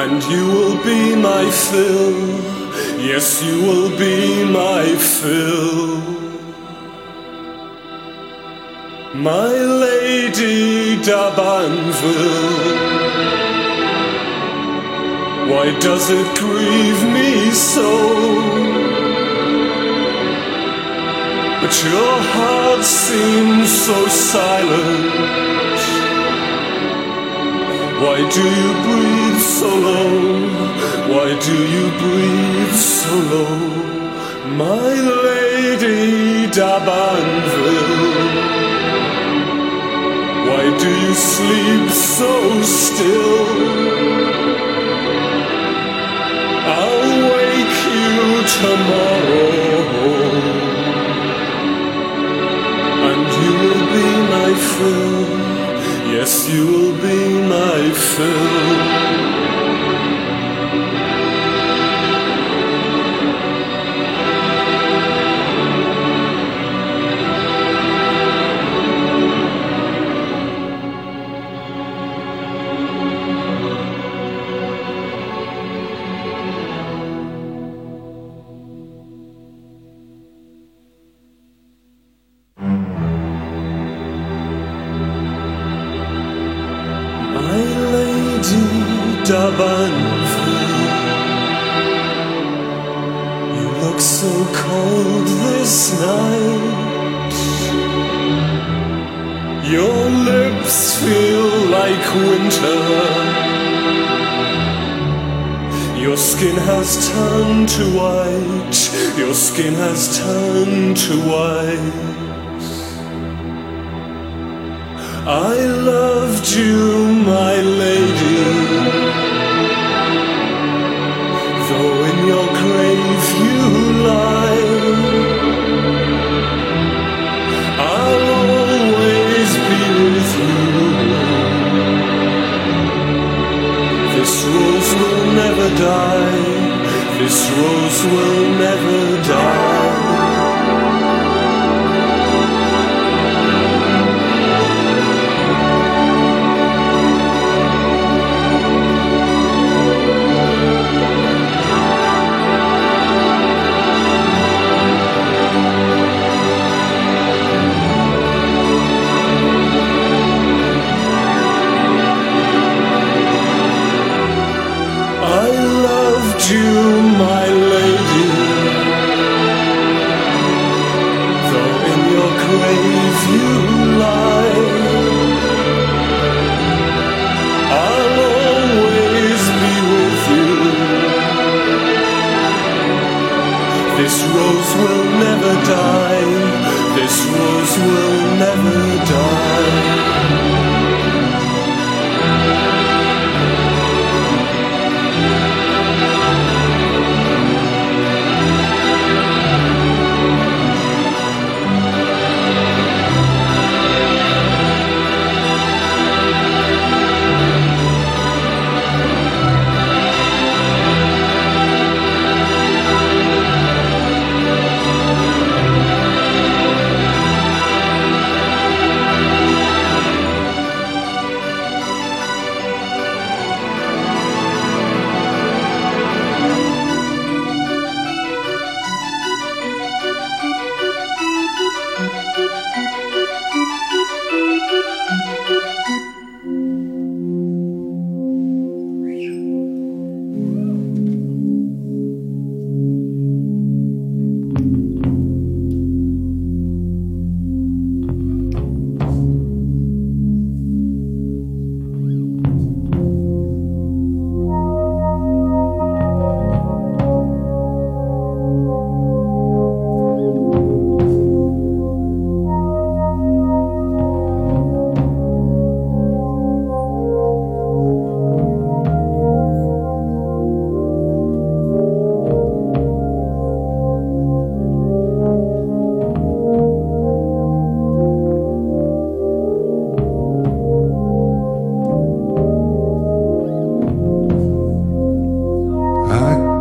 [0.00, 2.14] and you will be my fill.
[3.00, 5.98] Yes, you will be my fill.
[9.16, 12.68] My lady D'Abanville,
[15.50, 18.67] why does it grieve me so?
[21.60, 25.48] But your heart seems so silent.
[28.02, 30.38] Why do you breathe so low?
[31.12, 33.58] Why do you breathe so low?
[34.64, 34.92] My
[35.24, 37.98] lady D'Abanville.
[40.48, 43.27] Why do you sleep so still?
[56.48, 58.67] Yes, you will be my fill.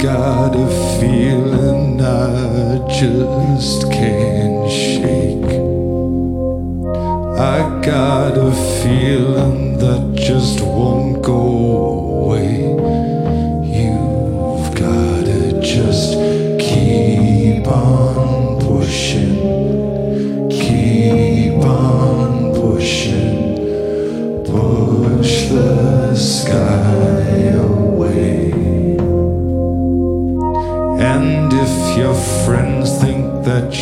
[0.08, 0.68] got a
[1.02, 5.52] feeling I just can't shake.
[7.38, 11.42] I got a feeling that just won't go
[12.24, 12.97] away.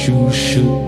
[0.06, 0.84] 就是